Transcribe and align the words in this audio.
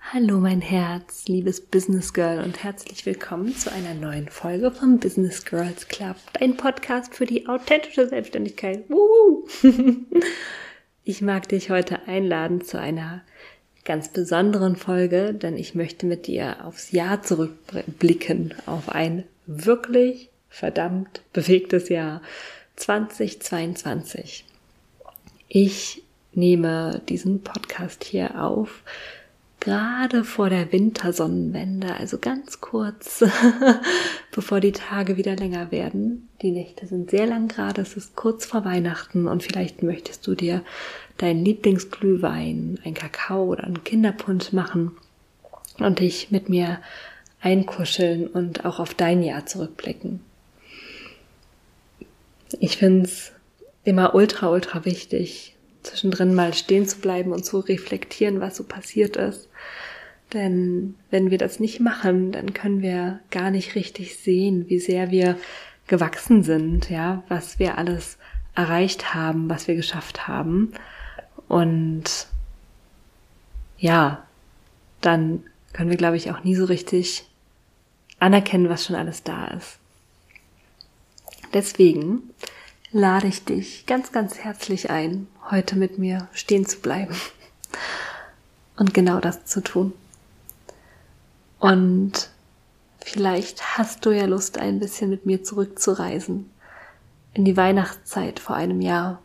Hallo 0.00 0.40
mein 0.40 0.60
Herz, 0.60 1.28
liebes 1.28 1.60
Business 1.60 2.12
Girl 2.12 2.42
und 2.42 2.64
herzlich 2.64 3.06
willkommen 3.06 3.54
zu 3.54 3.70
einer 3.70 3.94
neuen 3.94 4.28
Folge 4.28 4.72
vom 4.72 4.98
Business 4.98 5.44
Girls 5.44 5.86
Club, 5.86 6.16
dein 6.32 6.56
Podcast 6.56 7.14
für 7.14 7.26
die 7.26 7.46
authentische 7.46 8.08
Selbstständigkeit. 8.08 8.84
Ich 11.04 11.22
mag 11.22 11.48
dich 11.48 11.70
heute 11.70 12.06
einladen 12.06 12.60
zu 12.60 12.78
einer 12.78 13.22
ganz 13.84 14.08
besonderen 14.10 14.76
Folge, 14.76 15.32
denn 15.32 15.56
ich 15.56 15.74
möchte 15.74 16.04
mit 16.04 16.26
dir 16.26 16.66
aufs 16.66 16.92
Jahr 16.92 17.22
zurückblicken, 17.22 18.52
auf 18.66 18.90
ein 18.90 19.24
wirklich 19.46 20.28
verdammt 20.50 21.22
bewegtes 21.32 21.88
Jahr 21.88 22.20
2022. 22.78 24.44
Ich 25.48 26.02
nehme 26.32 27.00
diesen 27.08 27.42
Podcast 27.42 28.04
hier 28.04 28.42
auf, 28.42 28.82
gerade 29.60 30.24
vor 30.24 30.50
der 30.50 30.72
Wintersonnenwende, 30.72 31.94
also 31.94 32.18
ganz 32.18 32.60
kurz, 32.60 33.24
bevor 34.30 34.60
die 34.60 34.72
Tage 34.72 35.16
wieder 35.16 35.36
länger 35.36 35.70
werden. 35.72 36.28
Die 36.42 36.52
Nächte 36.52 36.86
sind 36.86 37.10
sehr 37.10 37.26
lang 37.26 37.48
gerade, 37.48 37.82
es 37.82 37.96
ist 37.96 38.14
kurz 38.14 38.46
vor 38.46 38.64
Weihnachten 38.64 39.26
und 39.26 39.42
vielleicht 39.42 39.82
möchtest 39.82 40.26
du 40.26 40.34
dir 40.34 40.62
deinen 41.16 41.44
Lieblingsglühwein, 41.44 42.78
ein 42.84 42.94
Kakao 42.94 43.44
oder 43.46 43.64
einen 43.64 43.82
Kinderpunsch 43.82 44.52
machen 44.52 44.92
und 45.78 45.98
dich 45.98 46.30
mit 46.30 46.48
mir 46.48 46.78
einkuscheln 47.40 48.26
und 48.26 48.64
auch 48.64 48.78
auf 48.78 48.94
dein 48.94 49.22
Jahr 49.22 49.46
zurückblicken. 49.46 50.20
Ich 52.60 52.76
finde 52.76 53.04
es 53.04 53.32
immer 53.84 54.14
ultra, 54.14 54.48
ultra 54.48 54.84
wichtig, 54.84 55.56
zwischendrin 55.82 56.34
mal 56.34 56.54
stehen 56.54 56.86
zu 56.86 56.98
bleiben 56.98 57.32
und 57.32 57.44
zu 57.44 57.58
reflektieren, 57.58 58.40
was 58.40 58.56
so 58.56 58.64
passiert 58.64 59.16
ist. 59.16 59.48
Denn 60.32 60.94
wenn 61.10 61.30
wir 61.30 61.38
das 61.38 61.58
nicht 61.58 61.80
machen, 61.80 62.32
dann 62.32 62.52
können 62.52 62.82
wir 62.82 63.20
gar 63.30 63.50
nicht 63.50 63.74
richtig 63.74 64.16
sehen, 64.16 64.68
wie 64.68 64.78
sehr 64.78 65.10
wir 65.10 65.38
gewachsen 65.86 66.42
sind, 66.42 66.90
ja, 66.90 67.22
was 67.28 67.58
wir 67.58 67.78
alles 67.78 68.18
erreicht 68.54 69.14
haben, 69.14 69.48
was 69.48 69.68
wir 69.68 69.74
geschafft 69.74 70.28
haben. 70.28 70.72
Und 71.48 72.28
ja, 73.78 74.26
dann 75.00 75.44
können 75.72 75.90
wir, 75.90 75.96
glaube 75.96 76.16
ich, 76.16 76.30
auch 76.30 76.44
nie 76.44 76.54
so 76.54 76.66
richtig 76.66 77.24
anerkennen, 78.18 78.68
was 78.68 78.84
schon 78.84 78.96
alles 78.96 79.22
da 79.22 79.46
ist. 79.48 79.78
Deswegen 81.54 82.30
lade 82.90 83.26
ich 83.26 83.44
dich 83.44 83.84
ganz, 83.86 84.12
ganz 84.12 84.38
herzlich 84.38 84.90
ein, 84.90 85.26
heute 85.50 85.76
mit 85.76 85.98
mir 85.98 86.28
stehen 86.32 86.64
zu 86.66 86.78
bleiben 86.80 87.14
und 88.76 88.94
genau 88.94 89.20
das 89.20 89.44
zu 89.46 89.62
tun. 89.62 89.92
Und 91.58 92.30
vielleicht 93.00 93.78
hast 93.78 94.06
du 94.06 94.10
ja 94.10 94.26
Lust, 94.26 94.58
ein 94.58 94.78
bisschen 94.78 95.10
mit 95.10 95.26
mir 95.26 95.42
zurückzureisen 95.42 96.48
in 97.34 97.44
die 97.44 97.56
Weihnachtszeit 97.56 98.38
vor 98.40 98.56
einem 98.56 98.80
Jahr. 98.80 99.20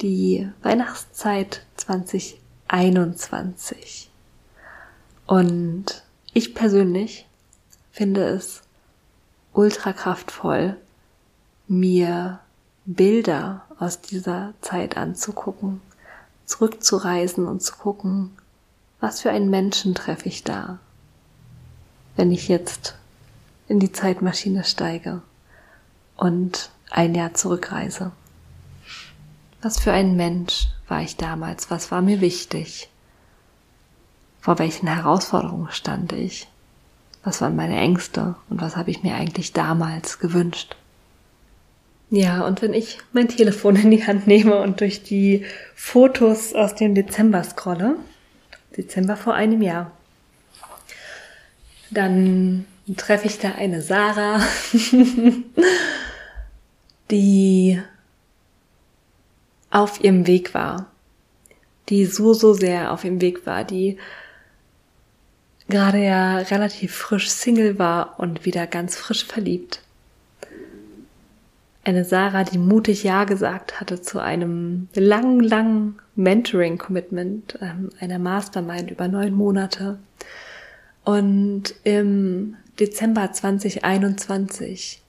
Die 0.00 0.48
Weihnachtszeit 0.62 1.66
2021. 1.76 4.10
Und 5.26 6.02
ich 6.32 6.54
persönlich 6.54 7.26
finde 7.92 8.24
es 8.24 8.62
ultra 9.52 9.92
kraftvoll, 9.92 10.76
mir 11.66 12.40
Bilder 12.84 13.62
aus 13.78 14.00
dieser 14.00 14.52
Zeit 14.60 14.96
anzugucken, 14.96 15.80
zurückzureisen 16.44 17.46
und 17.46 17.62
zu 17.62 17.74
gucken, 17.76 18.30
was 19.00 19.22
für 19.22 19.30
einen 19.30 19.50
Menschen 19.50 19.94
treffe 19.94 20.28
ich 20.28 20.44
da, 20.44 20.78
wenn 22.16 22.30
ich 22.30 22.48
jetzt 22.48 22.96
in 23.68 23.80
die 23.80 23.92
Zeitmaschine 23.92 24.64
steige 24.64 25.22
und 26.16 26.70
ein 26.90 27.14
Jahr 27.14 27.34
zurückreise. 27.34 28.12
Was 29.62 29.80
für 29.80 29.92
ein 29.92 30.16
Mensch 30.16 30.68
war 30.88 31.00
ich 31.00 31.16
damals? 31.16 31.70
Was 31.70 31.90
war 31.90 32.02
mir 32.02 32.20
wichtig? 32.20 32.90
Vor 34.40 34.58
welchen 34.58 34.86
Herausforderungen 34.86 35.70
stand 35.70 36.12
ich? 36.12 36.48
Was 37.22 37.40
waren 37.40 37.56
meine 37.56 37.78
Ängste 37.78 38.36
und 38.50 38.60
was 38.60 38.76
habe 38.76 38.90
ich 38.90 39.02
mir 39.02 39.14
eigentlich 39.14 39.54
damals 39.54 40.18
gewünscht? 40.18 40.76
Ja, 42.16 42.46
und 42.46 42.62
wenn 42.62 42.74
ich 42.74 42.98
mein 43.12 43.26
Telefon 43.26 43.74
in 43.74 43.90
die 43.90 44.06
Hand 44.06 44.28
nehme 44.28 44.60
und 44.60 44.80
durch 44.80 45.02
die 45.02 45.44
Fotos 45.74 46.54
aus 46.54 46.76
dem 46.76 46.94
Dezember 46.94 47.42
scrolle, 47.42 47.96
Dezember 48.76 49.16
vor 49.16 49.34
einem 49.34 49.62
Jahr, 49.62 49.90
dann 51.90 52.66
treffe 52.96 53.26
ich 53.26 53.40
da 53.40 53.56
eine 53.56 53.82
Sarah, 53.82 54.40
die 57.10 57.82
auf 59.70 60.04
ihrem 60.04 60.28
Weg 60.28 60.54
war, 60.54 60.86
die 61.88 62.06
so, 62.06 62.32
so 62.32 62.54
sehr 62.54 62.92
auf 62.92 63.04
ihrem 63.04 63.20
Weg 63.20 63.44
war, 63.44 63.64
die 63.64 63.98
gerade 65.68 65.98
ja 65.98 66.38
relativ 66.38 66.94
frisch 66.94 67.28
Single 67.28 67.80
war 67.80 68.20
und 68.20 68.44
wieder 68.44 68.68
ganz 68.68 68.94
frisch 68.94 69.24
verliebt 69.24 69.80
eine 71.84 72.04
Sarah, 72.04 72.44
die 72.44 72.58
mutig 72.58 73.04
Ja 73.04 73.24
gesagt 73.24 73.80
hatte 73.80 74.00
zu 74.00 74.18
einem 74.18 74.88
langen, 74.94 75.40
langen 75.40 75.98
Mentoring-Commitment, 76.16 77.58
ähm, 77.60 77.90
einer 78.00 78.18
Mastermind 78.18 78.90
über 78.90 79.08
neun 79.08 79.34
Monate. 79.34 79.98
Und 81.04 81.74
im 81.84 82.56
Dezember 82.80 83.30
2021 83.32 85.02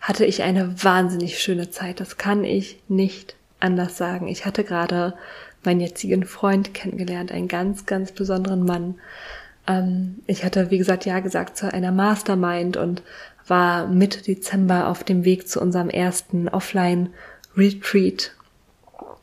hatte 0.00 0.24
ich 0.24 0.42
eine 0.42 0.82
wahnsinnig 0.84 1.40
schöne 1.40 1.70
Zeit. 1.70 1.98
Das 2.00 2.16
kann 2.16 2.44
ich 2.44 2.78
nicht 2.88 3.34
anders 3.58 3.96
sagen. 3.96 4.28
Ich 4.28 4.46
hatte 4.46 4.62
gerade 4.62 5.14
meinen 5.64 5.80
jetzigen 5.80 6.24
Freund 6.24 6.74
kennengelernt, 6.74 7.32
einen 7.32 7.48
ganz, 7.48 7.86
ganz 7.86 8.12
besonderen 8.12 8.64
Mann. 8.64 8.94
Ähm, 9.66 10.22
ich 10.26 10.44
hatte, 10.44 10.70
wie 10.70 10.78
gesagt, 10.78 11.04
ja 11.06 11.18
gesagt 11.18 11.56
zu 11.56 11.72
einer 11.72 11.90
Mastermind 11.90 12.76
und 12.76 13.02
war 13.46 13.86
Mitte 13.86 14.22
Dezember 14.22 14.88
auf 14.88 15.04
dem 15.04 15.24
Weg 15.24 15.48
zu 15.48 15.60
unserem 15.60 15.88
ersten 15.88 16.48
Offline-Retreat. 16.48 18.32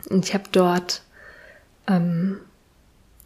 Und 0.09 0.25
ich 0.25 0.33
habe 0.33 0.45
dort 0.51 1.01
ähm, 1.87 2.37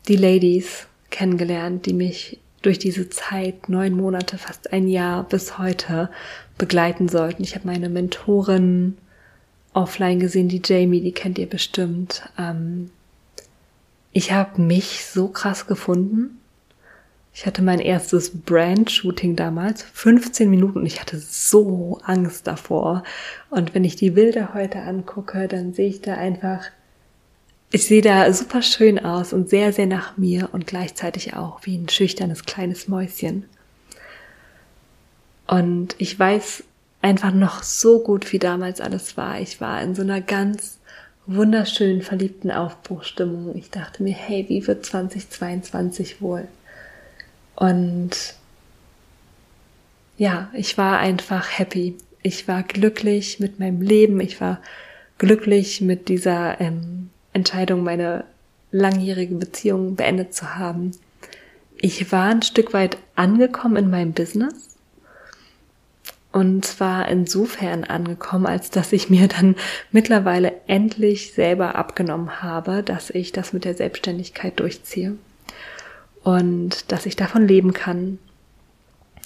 die 0.08 0.16
Ladies 0.16 0.88
kennengelernt, 1.10 1.86
die 1.86 1.94
mich 1.94 2.40
durch 2.62 2.80
diese 2.80 3.10
Zeit, 3.10 3.70
neun 3.70 3.94
Monate, 3.94 4.38
fast 4.38 4.74
ein 4.74 4.88
Jahr 4.88 5.24
bis 5.24 5.58
heute 5.58 6.10
begleiten 6.58 7.08
sollten. 7.08 7.44
Ich 7.44 7.56
habe 7.56 7.68
meine 7.68 7.90
Mentorin 7.90 8.98
offline 9.74 10.20
gesehen, 10.20 10.50
die 10.50 10.62
Jamie, 10.64 11.02
die 11.02 11.12
kennt 11.12 11.38
ihr 11.38 11.48
bestimmt. 11.48 12.24
Ähm, 12.38 12.90
ich 14.12 14.32
habe 14.32 14.62
mich 14.62 15.06
so 15.06 15.28
krass 15.28 15.68
gefunden 15.68 16.37
ich 17.38 17.46
hatte 17.46 17.62
mein 17.62 17.78
erstes 17.78 18.32
Brand-Shooting 18.32 19.36
damals, 19.36 19.84
15 19.94 20.50
Minuten. 20.50 20.84
Ich 20.88 21.00
hatte 21.00 21.20
so 21.20 22.02
Angst 22.04 22.48
davor. 22.48 23.04
Und 23.52 23.76
wenn 23.76 23.84
ich 23.84 23.96
die 23.96 24.10
Bilder 24.10 24.56
heute 24.56 24.80
angucke, 24.80 25.48
dann 25.48 25.72
sehe 25.72 25.88
ich 25.88 26.02
da 26.02 26.16
einfach, 26.16 26.66
ich 27.72 27.86
sehe 27.86 28.02
da 28.02 28.34
super 28.34 28.64
schön 28.64 28.98
aus 28.98 29.34
und 29.34 29.52
sehr, 29.52 29.72
sehr 29.72 29.86
nach 29.86 30.18
mir 30.18 30.50
und 30.52 30.66
gleichzeitig 30.66 31.36
auch 31.36 31.60
wie 31.62 31.78
ein 31.78 31.90
schüchternes 31.90 32.46
kleines 32.46 32.88
Mäuschen. 32.88 33.46
Und 35.46 35.94
ich 36.00 36.18
weiß 36.18 36.64
einfach 37.04 37.32
noch 37.32 37.62
so 37.62 38.00
gut, 38.00 38.34
wie 38.34 38.40
damals 38.40 38.82
alles 38.82 39.16
war. 39.16 39.40
Ich 39.40 39.62
war 39.62 39.80
in 39.84 39.94
so 39.94 40.02
einer 40.02 40.22
ganz 40.22 40.80
wunderschönen, 41.28 42.02
verliebten 42.02 42.50
Aufbruchstimmung. 42.50 43.56
Ich 43.56 43.70
dachte 43.70 44.02
mir, 44.02 44.16
hey, 44.16 44.46
wie 44.50 44.66
wird 44.66 44.88
2022 44.88 46.20
wohl? 46.20 46.48
Und 47.58 48.36
ja, 50.18 50.50
ich 50.54 50.78
war 50.78 51.00
einfach 51.00 51.58
happy. 51.58 51.98
Ich 52.22 52.48
war 52.48 52.62
glücklich 52.62 53.40
mit 53.40 53.60
meinem 53.60 53.82
Leben. 53.82 54.20
Ich 54.20 54.40
war 54.40 54.62
glücklich 55.18 55.82
mit 55.82 56.08
dieser 56.08 56.62
ähm, 56.62 57.10
Entscheidung, 57.34 57.84
meine 57.84 58.26
langjährige 58.72 59.34
Beziehung 59.36 59.96
beendet 59.96 60.36
zu 60.36 60.56
haben. 60.56 60.92
Ich 61.78 62.12
war 62.12 62.26
ein 62.26 62.44
Stück 62.44 62.74
weit 62.74 62.98
angekommen 63.16 63.78
in 63.78 63.90
meinem 63.90 64.14
Business. 64.14 64.78
Und 66.32 66.64
zwar 66.64 67.10
insofern 67.10 67.86
angekommen, 67.86 68.46
als 68.46 68.70
dass 68.70 68.94
ich 68.94 69.10
mir 69.10 69.28
dann 69.28 69.56
mittlerweile 69.92 70.54
endlich 70.68 71.34
selber 71.34 71.74
abgenommen 71.74 72.44
habe, 72.44 72.84
dass 72.84 73.10
ich 73.10 73.32
das 73.32 73.52
mit 73.52 73.66
der 73.66 73.74
Selbstständigkeit 73.74 74.60
durchziehe 74.60 75.18
und 76.28 76.92
dass 76.92 77.06
ich 77.06 77.16
davon 77.16 77.48
leben 77.48 77.72
kann. 77.72 78.20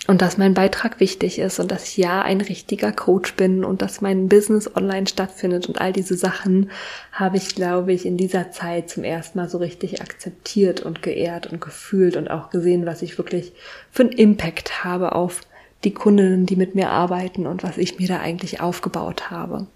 und 0.07 0.21
dass 0.23 0.39
mein 0.39 0.55
Beitrag 0.55 0.99
wichtig 0.99 1.37
ist 1.37 1.59
und 1.59 1.71
dass 1.71 1.83
ich 1.83 1.97
ja 1.97 2.23
ein 2.23 2.41
richtiger 2.41 2.91
Coach 2.91 3.35
bin 3.35 3.63
und 3.63 3.83
dass 3.83 4.01
mein 4.01 4.29
Business 4.29 4.75
online 4.75 5.05
stattfindet 5.05 5.67
und 5.67 5.79
all 5.79 5.93
diese 5.93 6.17
Sachen 6.17 6.71
habe 7.11 7.37
ich, 7.37 7.53
glaube 7.53 7.93
ich, 7.93 8.07
in 8.07 8.17
dieser 8.17 8.51
Zeit 8.51 8.89
zum 8.89 9.03
ersten 9.03 9.37
Mal 9.37 9.47
so 9.47 9.59
richtig 9.59 10.01
akzeptiert 10.01 10.81
und 10.81 11.03
geehrt 11.03 11.51
und 11.51 11.61
gefühlt 11.61 12.17
und 12.17 12.29
auch 12.29 12.49
gesehen, 12.49 12.87
was 12.87 13.03
ich 13.03 13.19
wirklich 13.19 13.53
für 13.91 14.03
einen 14.03 14.11
Impact 14.11 14.83
habe 14.83 15.13
auf 15.13 15.41
die 15.83 15.93
Kundinnen, 15.93 16.47
die 16.47 16.55
mit 16.55 16.73
mir 16.73 16.89
arbeiten 16.89 17.45
und 17.45 17.63
was 17.63 17.77
ich 17.77 17.99
mir 17.99 18.07
da 18.07 18.19
eigentlich 18.19 18.59
aufgebaut 18.59 19.29
habe. 19.29 19.67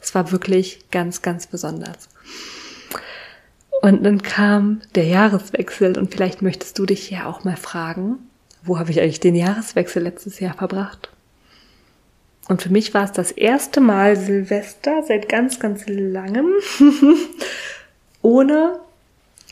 Es 0.00 0.14
war 0.14 0.30
wirklich 0.30 0.80
ganz, 0.90 1.22
ganz 1.22 1.46
besonders. 1.46 2.10
Und 3.80 4.04
dann 4.04 4.22
kam 4.22 4.80
der 4.94 5.04
Jahreswechsel 5.04 5.96
und 5.98 6.12
vielleicht 6.12 6.42
möchtest 6.42 6.78
du 6.78 6.86
dich 6.86 7.06
hier 7.06 7.26
auch 7.26 7.44
mal 7.44 7.56
fragen, 7.56 8.16
wo 8.62 8.78
habe 8.78 8.90
ich 8.90 9.00
eigentlich 9.00 9.20
den 9.20 9.36
Jahreswechsel 9.36 10.02
letztes 10.02 10.40
Jahr 10.40 10.54
verbracht? 10.54 11.10
Und 12.48 12.62
für 12.62 12.70
mich 12.70 12.94
war 12.94 13.04
es 13.04 13.12
das 13.12 13.30
erste 13.30 13.80
Mal 13.80 14.16
Silvester 14.16 15.02
seit 15.06 15.28
ganz, 15.28 15.60
ganz 15.60 15.84
langem 15.86 16.46
ohne 18.22 18.80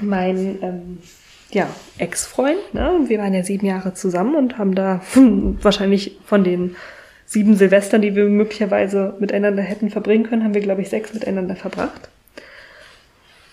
meinen 0.00 0.58
ähm, 0.62 0.98
ja, 1.50 1.68
Ex-Freund. 1.98 2.74
Ne? 2.74 3.04
Wir 3.06 3.18
waren 3.18 3.34
ja 3.34 3.44
sieben 3.44 3.66
Jahre 3.66 3.94
zusammen 3.94 4.34
und 4.34 4.58
haben 4.58 4.74
da 4.74 5.02
wahrscheinlich 5.14 6.18
von 6.24 6.42
den 6.42 6.74
sieben 7.26 7.56
Silvestern, 7.56 8.02
die 8.02 8.14
wir 8.14 8.24
möglicherweise 8.24 9.14
miteinander 9.18 9.62
hätten 9.62 9.90
verbringen 9.90 10.24
können, 10.24 10.44
haben 10.44 10.54
wir, 10.54 10.60
glaube 10.62 10.82
ich, 10.82 10.88
sechs 10.88 11.12
miteinander 11.12 11.56
verbracht. 11.56 12.08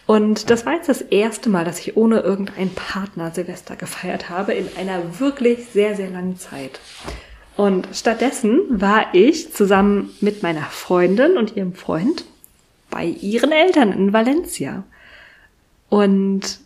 Und 0.06 0.50
das 0.50 0.66
war 0.66 0.74
jetzt 0.74 0.90
das 0.90 1.02
erste 1.02 1.50
Mal, 1.50 1.64
dass 1.64 1.80
ich 1.80 1.96
ohne 1.96 2.20
irgendeinen 2.20 2.74
Partner 2.74 3.32
Silvester 3.32 3.76
gefeiert 3.76 4.30
habe 4.30 4.54
in 4.54 4.68
einer 4.78 5.20
wirklich 5.20 5.68
sehr, 5.68 5.96
sehr 5.96 6.10
langen 6.10 6.38
Zeit. 6.38 6.80
Und 7.56 7.88
stattdessen 7.94 8.60
war 8.70 9.14
ich 9.14 9.54
zusammen 9.54 10.10
mit 10.20 10.44
meiner 10.44 10.66
Freundin 10.66 11.38
und 11.38 11.56
ihrem 11.56 11.74
Freund 11.74 12.26
bei 12.90 13.06
ihren 13.06 13.52
Eltern 13.52 13.92
in 13.92 14.12
Valencia 14.12 14.84
und 15.90 16.60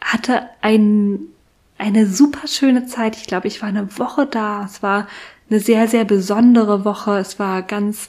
hatte 0.00 0.48
ein, 0.62 1.18
eine 1.78 2.06
super 2.06 2.46
schöne 2.46 2.86
Zeit. 2.86 3.16
Ich 3.16 3.26
glaube, 3.26 3.48
ich 3.48 3.60
war 3.60 3.68
eine 3.68 3.98
Woche 3.98 4.26
da. 4.26 4.64
Es 4.64 4.82
war 4.82 5.08
eine 5.50 5.60
sehr, 5.60 5.88
sehr 5.88 6.04
besondere 6.04 6.84
Woche. 6.84 7.18
Es 7.18 7.38
war 7.38 7.62
ganz 7.62 8.08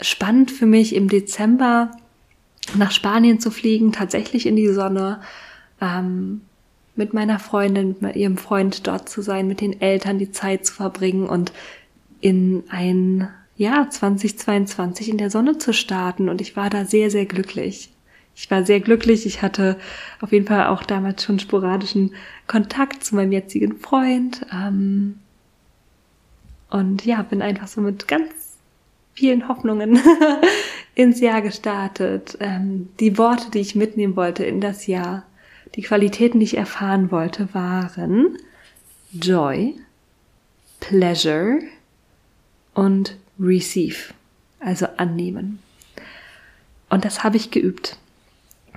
spannend 0.00 0.50
für 0.50 0.66
mich 0.66 0.94
im 0.94 1.08
Dezember 1.08 1.92
nach 2.74 2.90
Spanien 2.90 3.40
zu 3.40 3.50
fliegen, 3.50 3.92
tatsächlich 3.92 4.46
in 4.46 4.56
die 4.56 4.68
Sonne, 4.68 5.20
ähm, 5.80 6.42
mit 6.96 7.12
meiner 7.12 7.38
Freundin, 7.38 7.94
mit 8.00 8.16
ihrem 8.16 8.38
Freund 8.38 8.86
dort 8.86 9.08
zu 9.08 9.20
sein, 9.22 9.46
mit 9.46 9.60
den 9.60 9.80
Eltern 9.80 10.18
die 10.18 10.32
Zeit 10.32 10.64
zu 10.64 10.72
verbringen 10.72 11.28
und 11.28 11.52
in 12.20 12.64
ein 12.70 13.28
Jahr 13.56 13.90
2022 13.90 15.10
in 15.10 15.18
der 15.18 15.30
Sonne 15.30 15.58
zu 15.58 15.72
starten. 15.72 16.28
Und 16.28 16.40
ich 16.40 16.56
war 16.56 16.70
da 16.70 16.84
sehr, 16.84 17.10
sehr 17.10 17.26
glücklich. 17.26 17.90
Ich 18.34 18.50
war 18.50 18.64
sehr 18.64 18.80
glücklich. 18.80 19.26
Ich 19.26 19.42
hatte 19.42 19.78
auf 20.20 20.32
jeden 20.32 20.46
Fall 20.46 20.66
auch 20.66 20.82
damals 20.82 21.22
schon 21.22 21.38
sporadischen 21.38 22.14
Kontakt 22.46 23.04
zu 23.04 23.14
meinem 23.14 23.32
jetzigen 23.32 23.78
Freund. 23.78 24.46
Ähm, 24.52 25.18
und 26.70 27.04
ja, 27.04 27.22
bin 27.22 27.42
einfach 27.42 27.68
so 27.68 27.80
mit 27.80 28.08
ganz 28.08 28.45
vielen 29.16 29.48
Hoffnungen 29.48 29.98
ins 30.94 31.20
Jahr 31.20 31.42
gestartet. 31.42 32.36
Ähm, 32.40 32.90
die 33.00 33.18
Worte, 33.18 33.50
die 33.50 33.60
ich 33.60 33.74
mitnehmen 33.74 34.14
wollte 34.14 34.44
in 34.44 34.60
das 34.60 34.86
Jahr, 34.86 35.24
die 35.74 35.82
Qualitäten, 35.82 36.38
die 36.38 36.44
ich 36.44 36.56
erfahren 36.56 37.10
wollte, 37.10 37.52
waren 37.52 38.38
Joy, 39.12 39.74
Pleasure 40.80 41.60
und 42.74 43.16
Receive, 43.40 44.12
also 44.60 44.86
annehmen. 44.96 45.58
Und 46.88 47.04
das 47.04 47.24
habe 47.24 47.36
ich 47.36 47.50
geübt. 47.50 47.98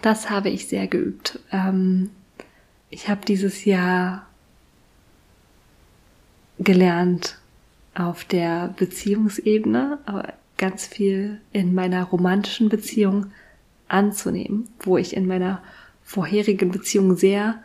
Das 0.01 0.30
habe 0.30 0.50
ich 0.50 0.68
sehr 0.68 0.88
geübt. 0.88 1.39
Ähm, 1.51 2.09
ich 2.89 3.09
habe 3.09 3.25
dieses 3.25 3.65
Jahr 3.65 4.25
gelernt, 6.57 7.38
auf 8.00 8.24
der 8.24 8.74
Beziehungsebene, 8.78 10.00
aber 10.06 10.34
ganz 10.57 10.86
viel 10.86 11.42
in 11.51 11.74
meiner 11.74 12.04
romantischen 12.06 12.69
Beziehung 12.69 13.28
anzunehmen, 13.88 14.69
wo 14.80 14.98
ich 14.98 15.16
in 15.16 15.28
meiner 15.28 15.62
vorherigen 16.04 16.72
Beziehung 16.72 17.18
sehr 17.18 17.62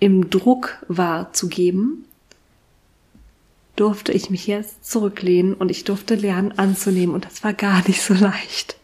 im 0.00 0.28
Druck 0.28 0.84
war 0.88 1.32
zu 1.32 1.48
geben, 1.48 2.04
durfte 3.76 4.12
ich 4.12 4.30
mich 4.30 4.46
jetzt 4.46 4.84
zurücklehnen 4.84 5.54
und 5.54 5.70
ich 5.70 5.84
durfte 5.84 6.14
lernen 6.14 6.52
anzunehmen 6.52 7.14
und 7.14 7.24
das 7.24 7.44
war 7.44 7.52
gar 7.52 7.86
nicht 7.86 8.02
so 8.02 8.14
leicht. 8.20 8.76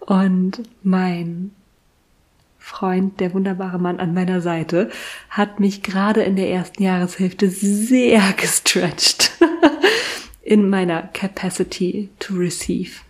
Und 0.00 0.62
mein 0.82 1.52
Freund, 2.70 3.18
der 3.18 3.34
wunderbare 3.34 3.80
Mann 3.80 3.98
an 3.98 4.14
meiner 4.14 4.40
Seite, 4.40 4.90
hat 5.28 5.58
mich 5.58 5.82
gerade 5.82 6.22
in 6.22 6.36
der 6.36 6.48
ersten 6.50 6.84
Jahreshälfte 6.84 7.50
sehr 7.50 8.32
gestretched 8.36 9.32
in 10.42 10.70
meiner 10.70 11.02
Capacity 11.02 12.10
to 12.20 12.34
receive. 12.34 13.00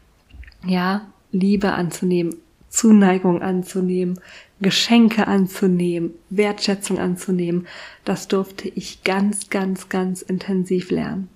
Ja, 0.65 1.07
Liebe 1.31 1.73
anzunehmen, 1.73 2.37
Zuneigung 2.71 3.43
anzunehmen, 3.43 4.19
Geschenke 4.61 5.27
anzunehmen, 5.27 6.15
Wertschätzung 6.31 6.99
anzunehmen, 6.99 7.67
das 8.05 8.29
durfte 8.29 8.69
ich 8.69 9.05
ganz, 9.05 9.51
ganz, 9.51 9.91
ganz 9.91 10.23
intensiv 10.23 10.91
lernen. 10.91 11.29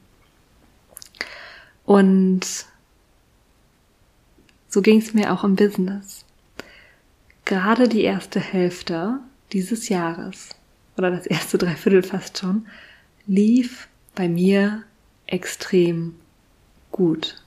Und 1.85 2.67
so 4.69 4.81
ging 4.81 4.99
es 4.99 5.12
mir 5.12 5.32
auch 5.32 5.44
im 5.44 5.56
Business 5.56 6.24
gerade 7.44 7.88
die 7.88 8.02
erste 8.02 8.41
Hälfte 8.41 9.20
dieses 9.52 9.88
Jahres 9.88 10.50
oder 10.96 11.11
das 11.11 11.26
erste 11.26 11.58
Dreiviertel 11.58 12.02
fast 12.02 12.38
schon 12.38 12.67
lief 13.26 13.88
bei 14.14 14.29
mir 14.29 14.82
extrem 15.26 16.14
gut. 16.93 17.43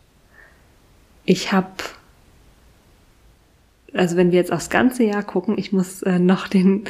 Ich 1.26 1.52
habe, 1.52 1.72
also 3.94 4.18
wenn 4.18 4.32
wir 4.32 4.40
jetzt 4.40 4.52
aufs 4.52 4.70
ganze 4.70 5.04
Jahr 5.04 5.24
gucken, 5.24 5.58
ich 5.58 5.72
muss 5.72 6.02
äh, 6.04 6.20
noch 6.20 6.48
den, 6.48 6.86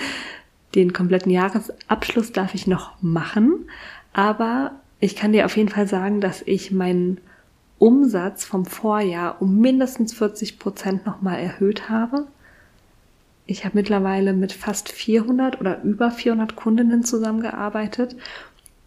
den 0.76 0.94
kompletten 0.94 1.32
Jahresabschluss 1.32 2.32
darf 2.32 2.54
ich 2.54 2.68
noch 2.68 3.02
machen, 3.02 3.70
aber 4.14 4.72
ich 5.00 5.16
kann 5.16 5.32
dir 5.32 5.46
auf 5.46 5.58
jeden 5.58 5.70
Fall 5.70 5.88
sagen, 5.88 6.22
dass 6.22 6.42
ich 6.42 6.72
meinen 6.72 7.20
Umsatz 7.78 8.46
vom 8.46 8.66
Vorjahr 8.66 9.42
um 9.42 9.60
mindestens 9.60 10.14
40 10.14 10.58
Prozent 10.58 11.06
nochmal 11.06 11.40
erhöht 11.40 11.90
habe 11.90 12.28
ich 13.48 13.64
habe 13.64 13.78
mittlerweile 13.78 14.34
mit 14.34 14.52
fast 14.52 14.90
400 14.90 15.60
oder 15.62 15.82
über 15.82 16.12
400 16.12 16.56
Kundinnen 16.56 17.04
zusammengearbeitet. 17.04 18.16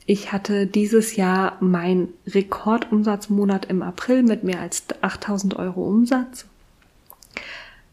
Ich 0.05 0.33
hatte 0.33 0.67
dieses 0.67 1.17
Jahr 1.17 1.57
mein 1.61 2.09
Rekordumsatzmonat 2.27 3.67
im 3.67 3.83
April 3.83 4.23
mit 4.23 4.45
mehr 4.45 4.61
als 4.61 4.85
8000 5.01 5.57
Euro 5.57 5.83
Umsatz. 5.89 6.47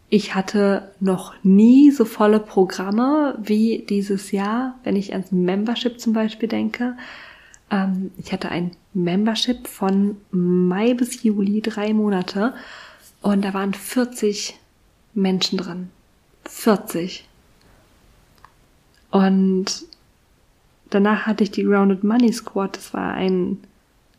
Ich 0.10 0.36
hatte 0.36 0.92
noch 1.00 1.36
nie 1.44 1.92
so 1.92 2.06
volle 2.06 2.40
Programme 2.40 3.38
wie 3.42 3.86
dieses 3.90 4.32
Jahr, 4.32 4.76
wenn 4.84 4.96
ich 4.96 5.14
ans 5.14 5.32
Membership 5.32 6.00
zum 6.00 6.14
Beispiel 6.14 6.50
denke. 6.50 6.98
Ähm, 7.72 8.12
ich 8.18 8.32
hatte 8.34 8.50
ein 8.50 8.72
Membership 8.94 9.68
von 9.68 10.18
Mai 10.32 10.94
bis 10.94 11.24
Juli, 11.24 11.62
drei 11.62 11.94
Monate, 11.94 12.54
und 13.22 13.44
da 13.44 13.54
waren 13.54 13.74
40 13.74 14.58
Menschen 15.14 15.58
drin. 15.58 15.90
40. 16.48 17.27
Und 19.12 19.86
danach 20.89 21.25
hatte 21.25 21.44
ich 21.44 21.51
die 21.51 21.63
Grounded 21.63 22.04
Money 22.04 22.32
Squad. 22.34 22.75
Das 22.75 22.94
war 22.94 23.13
ein 23.13 23.60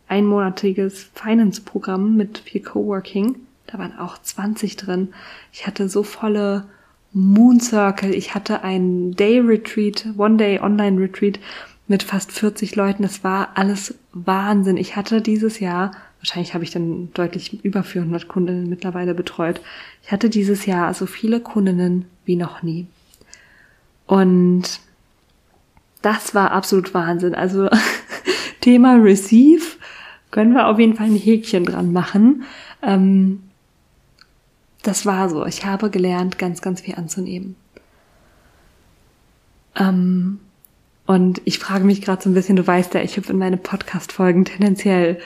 einmonatiges 0.08 1.10
Finance-Programm 1.14 2.16
mit 2.16 2.38
viel 2.38 2.62
Coworking. 2.62 3.36
Da 3.66 3.78
waren 3.78 3.98
auch 3.98 4.18
20 4.18 4.76
drin. 4.76 5.08
Ich 5.52 5.66
hatte 5.66 5.88
so 5.88 6.02
volle 6.02 6.64
Moon 7.12 7.60
Circle. 7.60 8.14
Ich 8.14 8.34
hatte 8.34 8.62
ein 8.62 9.12
Day 9.12 9.40
Retreat, 9.40 10.06
One 10.16 10.36
Day 10.36 10.60
Online 10.60 11.00
Retreat 11.00 11.38
mit 11.86 12.02
fast 12.02 12.32
40 12.32 12.76
Leuten. 12.76 13.04
Es 13.04 13.24
war 13.24 13.50
alles 13.54 13.94
Wahnsinn. 14.12 14.76
Ich 14.76 14.96
hatte 14.96 15.20
dieses 15.20 15.60
Jahr 15.60 15.92
wahrscheinlich 16.20 16.54
habe 16.54 16.64
ich 16.64 16.70
dann 16.70 17.12
deutlich 17.14 17.64
über 17.64 17.82
400 17.82 18.28
Kundinnen 18.28 18.68
mittlerweile 18.68 19.14
betreut. 19.14 19.60
Ich 20.02 20.12
hatte 20.12 20.28
dieses 20.28 20.66
Jahr 20.66 20.92
so 20.94 21.06
viele 21.06 21.40
Kundinnen 21.40 22.06
wie 22.28 22.36
noch 22.36 22.62
nie. 22.62 22.86
Und 24.06 24.80
das 26.02 26.34
war 26.34 26.52
absolut 26.52 26.94
Wahnsinn. 26.94 27.34
Also 27.34 27.68
Thema 28.60 28.94
Receive 28.94 29.64
können 30.30 30.52
wir 30.54 30.68
auf 30.68 30.78
jeden 30.78 30.94
Fall 30.94 31.06
ein 31.06 31.16
Häkchen 31.16 31.64
dran 31.64 31.92
machen. 31.92 32.44
Ähm, 32.82 33.42
das 34.82 35.04
war 35.04 35.28
so. 35.28 35.44
Ich 35.44 35.64
habe 35.66 35.90
gelernt, 35.90 36.38
ganz, 36.38 36.62
ganz 36.62 36.80
viel 36.82 36.94
anzunehmen. 36.94 37.56
Ähm, 39.76 40.38
Und 41.06 41.40
ich 41.46 41.58
frage 41.58 41.84
mich 41.84 42.02
gerade 42.02 42.22
so 42.22 42.30
ein 42.30 42.34
bisschen, 42.34 42.56
du 42.56 42.66
weißt 42.66 42.94
ja, 42.94 43.02
ich 43.02 43.16
hüpfe 43.16 43.32
in 43.32 43.38
meine 43.38 43.56
Podcast-Folgen 43.56 44.44
tendenziell, 44.44 45.18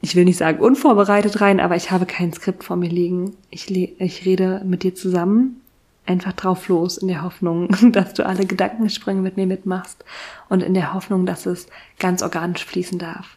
ich 0.00 0.16
will 0.16 0.24
nicht 0.24 0.38
sagen 0.38 0.60
unvorbereitet 0.60 1.40
rein, 1.40 1.60
aber 1.60 1.76
ich 1.76 1.90
habe 1.90 2.06
kein 2.06 2.32
Skript 2.32 2.64
vor 2.64 2.76
mir 2.76 2.88
liegen. 2.88 3.36
Ich, 3.50 3.70
ich 3.70 4.24
rede 4.24 4.62
mit 4.64 4.82
dir 4.84 4.94
zusammen 4.94 5.60
einfach 6.08 6.32
drauf 6.32 6.68
los 6.68 6.98
in 6.98 7.08
der 7.08 7.22
Hoffnung, 7.22 7.68
dass 7.92 8.14
du 8.14 8.26
alle 8.26 8.46
Gedankensprünge 8.46 9.20
mit 9.20 9.36
mir 9.36 9.46
mitmachst 9.46 10.04
und 10.48 10.62
in 10.62 10.74
der 10.74 10.94
Hoffnung, 10.94 11.26
dass 11.26 11.46
es 11.46 11.66
ganz 11.98 12.22
organisch 12.22 12.64
fließen 12.64 12.98
darf. 12.98 13.36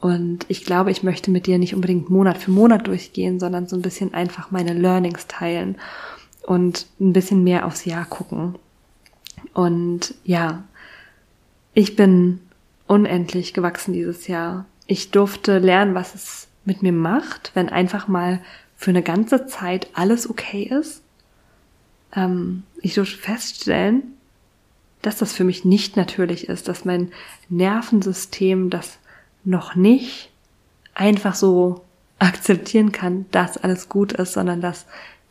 Und 0.00 0.46
ich 0.48 0.64
glaube, 0.64 0.90
ich 0.90 1.02
möchte 1.02 1.30
mit 1.30 1.46
dir 1.46 1.58
nicht 1.58 1.74
unbedingt 1.74 2.08
Monat 2.08 2.38
für 2.38 2.50
Monat 2.52 2.86
durchgehen, 2.86 3.40
sondern 3.40 3.66
so 3.66 3.76
ein 3.76 3.82
bisschen 3.82 4.14
einfach 4.14 4.50
meine 4.50 4.72
Learnings 4.72 5.26
teilen 5.26 5.76
und 6.42 6.86
ein 7.00 7.12
bisschen 7.12 7.42
mehr 7.42 7.66
aufs 7.66 7.84
Jahr 7.84 8.04
gucken. 8.04 8.54
Und 9.54 10.14
ja, 10.24 10.62
ich 11.74 11.96
bin 11.96 12.40
unendlich 12.86 13.54
gewachsen 13.54 13.92
dieses 13.92 14.28
Jahr. 14.28 14.66
Ich 14.86 15.10
durfte 15.10 15.58
lernen, 15.58 15.94
was 15.94 16.14
es 16.14 16.48
mit 16.64 16.82
mir 16.82 16.92
macht, 16.92 17.50
wenn 17.54 17.68
einfach 17.68 18.08
mal 18.08 18.40
für 18.76 18.90
eine 18.90 19.02
ganze 19.02 19.46
Zeit 19.46 19.88
alles 19.94 20.30
okay 20.30 20.62
ist. 20.62 21.02
Ähm, 22.14 22.62
ich 22.80 22.94
durfte 22.94 23.16
feststellen, 23.16 24.02
dass 25.02 25.18
das 25.18 25.32
für 25.32 25.44
mich 25.44 25.64
nicht 25.64 25.96
natürlich 25.96 26.48
ist, 26.48 26.68
dass 26.68 26.84
mein 26.84 27.12
Nervensystem 27.48 28.70
das 28.70 28.98
noch 29.44 29.74
nicht 29.74 30.30
einfach 30.94 31.34
so 31.34 31.84
akzeptieren 32.18 32.90
kann, 32.90 33.26
dass 33.30 33.56
alles 33.56 33.88
gut 33.88 34.12
ist, 34.12 34.32
sondern 34.32 34.60
dass, 34.60 34.86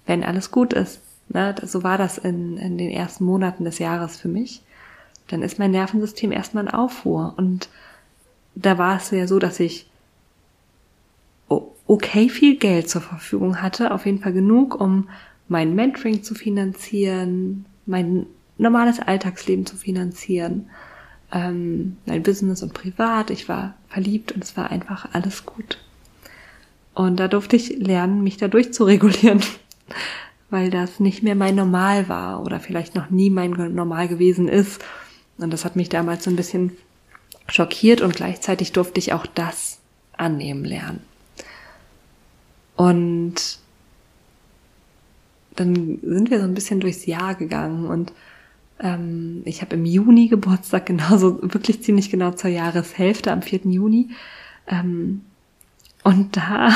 wenn 0.06 0.24
alles 0.24 0.52
gut 0.52 0.74
ist, 0.74 1.02
ne, 1.28 1.54
so 1.64 1.84
war 1.84 1.98
das 1.98 2.18
in, 2.18 2.58
in 2.58 2.78
den 2.78 2.90
ersten 2.90 3.26
Monaten 3.26 3.66
des 3.66 3.80
Jahres 3.80 4.16
für 4.16 4.30
mich, 4.30 4.62
dann 5.28 5.42
ist 5.42 5.60
mein 5.60 5.72
Nervensystem 5.72 6.32
erstmal 6.32 6.64
in 6.64 6.72
Aufruhr. 6.72 7.34
Und 7.36 7.68
da 8.56 8.78
war 8.78 8.96
es 8.96 9.12
ja 9.12 9.28
so, 9.28 9.40
dass 9.40 9.60
ich 9.60 9.90
okay 11.88 12.30
viel 12.30 12.58
Geld 12.58 12.90
zur 12.90 13.02
Verfügung 13.02 13.62
hatte, 13.62 13.92
auf 13.92 14.06
jeden 14.06 14.20
Fall 14.20 14.34
genug, 14.34 14.80
um 14.80 15.10
mein 15.48 15.76
Mentoring 15.76 16.24
zu 16.24 16.36
finanzieren, 16.36 17.66
mein 17.86 18.26
normales 18.58 19.00
Alltagsleben 19.00 19.66
zu 19.66 19.76
finanzieren, 19.76 20.70
ähm, 21.32 21.98
mein 22.06 22.24
Business 22.24 22.64
und 22.64 22.74
privat. 22.74 23.30
Ich 23.30 23.48
war 23.48 23.76
verliebt 23.88 24.32
und 24.32 24.44
es 24.44 24.58
war 24.58 24.72
einfach 24.72 25.10
alles 25.14 25.46
gut. 25.46 25.78
Und 26.94 27.20
da 27.20 27.28
durfte 27.28 27.56
ich 27.56 27.78
lernen, 27.78 28.24
mich 28.24 28.38
dadurch 28.38 28.74
zu 28.74 28.84
regulieren, 28.84 29.42
weil 30.50 30.70
das 30.70 31.00
nicht 31.00 31.24
mehr 31.24 31.36
mein 31.36 31.56
Normal 31.56 32.10
war 32.10 32.44
oder 32.44 32.60
vielleicht 32.60 32.96
noch 32.96 33.10
nie 33.10 33.30
mein 33.30 33.52
Normal 33.52 34.08
gewesen 34.08 34.48
ist. 34.48 34.84
Und 35.38 35.52
das 35.52 35.66
hat 35.66 35.76
mich 35.76 35.90
damals 35.90 36.24
so 36.24 36.32
ein 36.32 36.36
bisschen 36.36 36.72
schockiert 37.48 38.02
und 38.02 38.16
gleichzeitig 38.16 38.72
durfte 38.72 39.00
ich 39.00 39.14
auch 39.14 39.26
das 39.26 39.80
annehmen 40.18 40.66
lernen. 40.66 41.02
Und 42.76 43.60
dann 45.60 46.00
sind 46.02 46.32
wir 46.32 46.40
so 46.40 46.46
ein 46.46 46.54
bisschen 46.54 46.80
durchs 46.80 47.06
Jahr 47.06 47.36
gegangen 47.36 47.86
und 47.86 48.14
ähm, 48.80 49.42
ich 49.46 49.62
habe 49.62 49.76
im 49.76 49.86
Juni 49.86 50.28
Geburtstag, 50.30 50.86
genauso 50.86 51.40
wirklich 51.42 51.84
ziemlich 51.84 52.10
genau 52.10 52.32
zur 52.32 52.50
Jahreshälfte, 52.50 53.32
am 53.32 53.42
4. 53.42 53.62
Juni. 53.66 54.10
Ähm, 54.68 55.22
und 56.04 56.38
da 56.38 56.72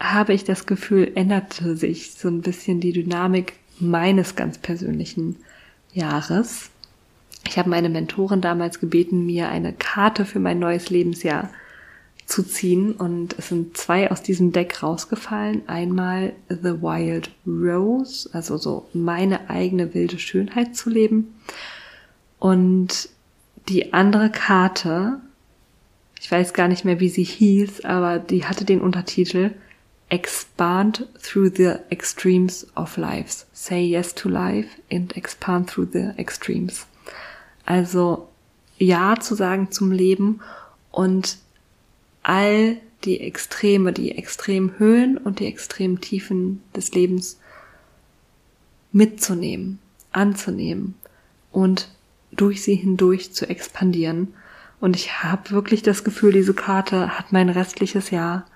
habe 0.00 0.32
ich 0.32 0.44
das 0.44 0.66
Gefühl, 0.66 1.12
änderte 1.14 1.76
sich 1.76 2.12
so 2.12 2.28
ein 2.28 2.40
bisschen 2.40 2.80
die 2.80 2.92
Dynamik 2.92 3.54
meines 3.78 4.36
ganz 4.36 4.58
persönlichen 4.58 5.36
Jahres. 5.92 6.70
Ich 7.46 7.58
habe 7.58 7.68
meine 7.68 7.88
Mentorin 7.88 8.40
damals 8.40 8.80
gebeten, 8.80 9.26
mir 9.26 9.48
eine 9.48 9.72
Karte 9.72 10.24
für 10.24 10.40
mein 10.40 10.58
neues 10.58 10.90
Lebensjahr 10.90 11.50
zu 12.26 12.42
ziehen 12.42 12.92
und 12.92 13.38
es 13.38 13.48
sind 13.48 13.76
zwei 13.76 14.10
aus 14.10 14.22
diesem 14.22 14.52
Deck 14.52 14.82
rausgefallen. 14.82 15.62
Einmal 15.68 16.32
The 16.48 16.80
Wild 16.80 17.30
Rose, 17.46 18.28
also 18.32 18.56
so 18.56 18.88
meine 18.92 19.50
eigene 19.50 19.94
wilde 19.94 20.18
Schönheit 20.18 20.74
zu 20.74 20.90
leben. 20.90 21.34
Und 22.38 23.08
die 23.68 23.92
andere 23.92 24.30
Karte, 24.30 25.20
ich 26.20 26.30
weiß 26.30 26.54
gar 26.54 26.68
nicht 26.68 26.84
mehr, 26.84 27.00
wie 27.00 27.08
sie 27.08 27.24
hieß, 27.24 27.84
aber 27.84 28.18
die 28.18 28.44
hatte 28.44 28.64
den 28.64 28.80
Untertitel 28.80 29.50
Expand 30.10 31.08
through 31.22 31.50
the 31.54 31.76
extremes 31.90 32.66
of 32.76 32.96
life. 32.96 33.44
Say 33.52 33.84
yes 33.84 34.14
to 34.14 34.28
life 34.28 34.68
and 34.92 35.16
expand 35.16 35.68
through 35.68 35.88
the 35.92 36.10
extremes. 36.16 36.86
Also 37.66 38.28
Ja 38.78 39.18
zu 39.18 39.34
sagen 39.34 39.70
zum 39.70 39.92
Leben 39.92 40.40
und 40.90 41.38
all 42.24 42.78
die 43.04 43.20
Extreme, 43.20 43.92
die 43.92 44.12
extremen 44.12 44.78
Höhen 44.78 45.16
und 45.16 45.38
die 45.38 45.46
extremen 45.46 46.00
Tiefen 46.00 46.62
des 46.74 46.92
Lebens 46.92 47.38
mitzunehmen, 48.92 49.78
anzunehmen 50.10 50.94
und 51.52 51.88
durch 52.32 52.62
sie 52.62 52.74
hindurch 52.74 53.32
zu 53.32 53.48
expandieren. 53.48 54.34
Und 54.80 54.96
ich 54.96 55.22
habe 55.22 55.50
wirklich 55.50 55.82
das 55.82 56.02
Gefühl, 56.02 56.32
diese 56.32 56.54
Karte 56.54 57.16
hat 57.16 57.32
mein 57.32 57.48
restliches 57.48 58.10
Jahr 58.10 58.46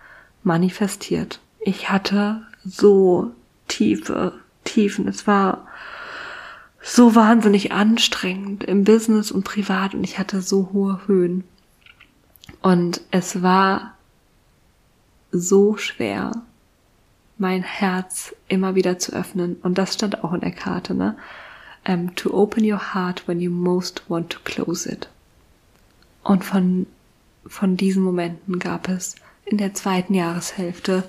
manifestiert. 0.42 1.40
Ich 1.60 1.90
hatte 1.90 2.42
so 2.64 3.32
tiefe 3.68 4.32
Tiefen. 4.64 5.08
Es 5.08 5.26
war 5.26 5.66
so 6.82 7.14
wahnsinnig 7.14 7.72
anstrengend 7.72 8.64
im 8.64 8.84
Business 8.84 9.30
und 9.30 9.44
privat 9.44 9.94
und 9.94 10.04
ich 10.04 10.18
hatte 10.18 10.42
so 10.42 10.70
hohe 10.72 11.00
Höhen. 11.06 11.44
Und 12.60 13.00
es 13.10 13.42
war 13.42 13.94
so 15.30 15.76
schwer, 15.76 16.32
mein 17.36 17.62
Herz 17.62 18.34
immer 18.48 18.74
wieder 18.74 18.98
zu 18.98 19.12
öffnen. 19.12 19.56
Und 19.62 19.78
das 19.78 19.94
stand 19.94 20.24
auch 20.24 20.32
in 20.32 20.40
der 20.40 20.52
Karte, 20.52 20.94
ne? 20.94 21.16
Um, 21.86 21.94
ähm, 21.94 22.14
to 22.16 22.34
open 22.34 22.64
your 22.64 22.92
heart 22.92 23.26
when 23.26 23.40
you 23.40 23.50
most 23.50 24.02
want 24.08 24.30
to 24.30 24.40
close 24.44 24.90
it. 24.90 25.08
Und 26.22 26.44
von, 26.44 26.86
von 27.46 27.76
diesen 27.76 28.02
Momenten 28.02 28.58
gab 28.58 28.88
es 28.88 29.14
in 29.44 29.56
der 29.56 29.72
zweiten 29.74 30.12
Jahreshälfte 30.12 31.04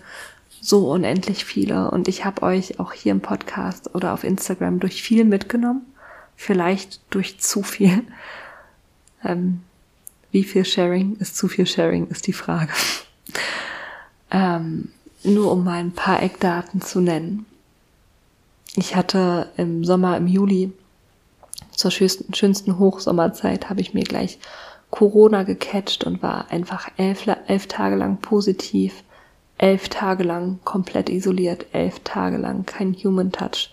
so 0.61 0.89
unendlich 0.91 1.43
viele. 1.43 1.91
Und 1.91 2.07
ich 2.07 2.23
habe 2.23 2.43
euch 2.43 2.79
auch 2.79 2.93
hier 2.93 3.11
im 3.11 3.21
Podcast 3.21 3.93
oder 3.95 4.13
auf 4.13 4.23
Instagram 4.23 4.79
durch 4.79 5.01
viel 5.01 5.25
mitgenommen. 5.25 5.81
Vielleicht 6.35 7.01
durch 7.09 7.39
zu 7.39 7.63
viel. 7.63 8.03
Ähm, 9.23 9.61
wie 10.31 10.43
viel 10.43 10.65
Sharing 10.65 11.15
ist 11.17 11.37
zu 11.37 11.47
viel 11.47 11.65
Sharing, 11.65 12.07
ist 12.07 12.27
die 12.27 12.33
Frage. 12.33 12.71
ähm, 14.31 14.89
nur 15.23 15.51
um 15.51 15.63
mal 15.63 15.79
ein 15.79 15.91
paar 15.91 16.21
Eckdaten 16.21 16.81
zu 16.81 17.01
nennen. 17.01 17.45
Ich 18.75 18.95
hatte 18.95 19.49
im 19.57 19.83
Sommer, 19.83 20.15
im 20.17 20.27
Juli, 20.27 20.71
zur 21.71 21.91
schönsten, 21.91 22.33
schönsten 22.33 22.77
Hochsommerzeit, 22.77 23.69
habe 23.69 23.81
ich 23.81 23.93
mir 23.93 24.03
gleich 24.03 24.39
Corona 24.91 25.43
gecatcht 25.43 26.03
und 26.03 26.21
war 26.21 26.51
einfach 26.51 26.89
elf, 26.97 27.25
elf 27.47 27.67
Tage 27.67 27.95
lang 27.95 28.17
positiv, 28.17 29.03
elf 29.57 29.89
Tage 29.89 30.23
lang 30.23 30.59
komplett 30.63 31.09
isoliert, 31.09 31.65
elf 31.73 31.99
Tage 32.03 32.37
lang 32.37 32.65
kein 32.65 32.93
Human 32.93 33.31
Touch. 33.31 33.71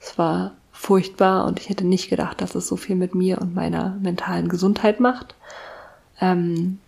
Es 0.00 0.18
war 0.18 0.52
furchtbar 0.72 1.46
und 1.46 1.60
ich 1.60 1.68
hätte 1.68 1.86
nicht 1.86 2.10
gedacht, 2.10 2.40
dass 2.40 2.54
es 2.54 2.66
so 2.66 2.76
viel 2.76 2.96
mit 2.96 3.14
mir 3.14 3.40
und 3.40 3.54
meiner 3.54 3.96
mentalen 4.02 4.48
Gesundheit 4.48 5.00
macht. 5.00 5.34
Ähm, 6.20 6.78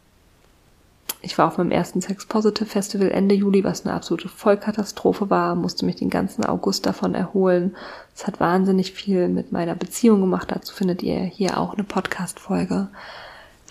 ich 1.22 1.38
war 1.38 1.48
auf 1.48 1.58
meinem 1.58 1.72
ersten 1.72 2.00
Sex 2.00 2.26
Positive 2.26 2.66
Festival 2.66 3.10
Ende 3.10 3.34
Juli, 3.34 3.64
was 3.64 3.84
eine 3.84 3.94
absolute 3.94 4.28
Vollkatastrophe 4.28 5.28
war, 5.28 5.54
musste 5.54 5.84
mich 5.84 5.96
den 5.96 6.10
ganzen 6.10 6.44
August 6.44 6.86
davon 6.86 7.14
erholen. 7.14 7.74
Es 8.14 8.26
hat 8.26 8.38
wahnsinnig 8.38 8.92
viel 8.92 9.28
mit 9.28 9.50
meiner 9.50 9.74
Beziehung 9.74 10.20
gemacht. 10.20 10.48
Dazu 10.50 10.72
findet 10.74 11.02
ihr 11.02 11.18
hier 11.20 11.58
auch 11.58 11.74
eine 11.74 11.84
Podcast-Folge. 11.84 12.88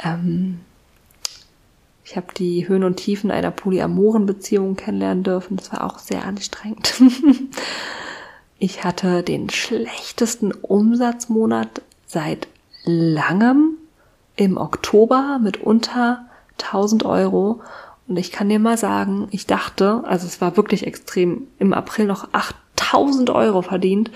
Ähm, 0.04 0.60
ich 2.04 2.18
habe 2.18 2.28
die 2.38 2.68
Höhen 2.68 2.84
und 2.84 2.98
Tiefen 2.98 3.32
einer 3.32 3.52
polyamoren 3.52 4.26
Beziehung 4.26 4.76
kennenlernen 4.76 5.24
dürfen. 5.24 5.58
Das 5.58 5.72
war 5.72 5.86
auch 5.86 5.98
sehr 6.00 6.26
anstrengend. 6.26 7.02
ich 8.60 8.84
hatte 8.84 9.24
den 9.24 9.50
schlechtesten 9.50 10.52
Umsatzmonat 10.52 11.82
seit 12.06 12.48
langem 12.84 13.78
im 14.36 14.58
Oktober 14.58 15.40
mit 15.42 15.62
unter 15.62 16.26
1000 16.60 17.06
Euro. 17.06 17.62
Und 18.08 18.18
ich 18.18 18.32
kann 18.32 18.50
dir 18.50 18.60
mal 18.60 18.78
sagen, 18.78 19.28
ich 19.32 19.48
dachte, 19.48 20.04
also 20.06 20.28
es 20.28 20.42
war 20.42 20.58
wirklich 20.58 20.86
extrem, 20.86 21.48
im 21.60 21.74
April 21.74 22.06
noch 22.06 22.28
8000 22.34 23.30
Euro 23.32 23.62
verdient, 23.62 24.12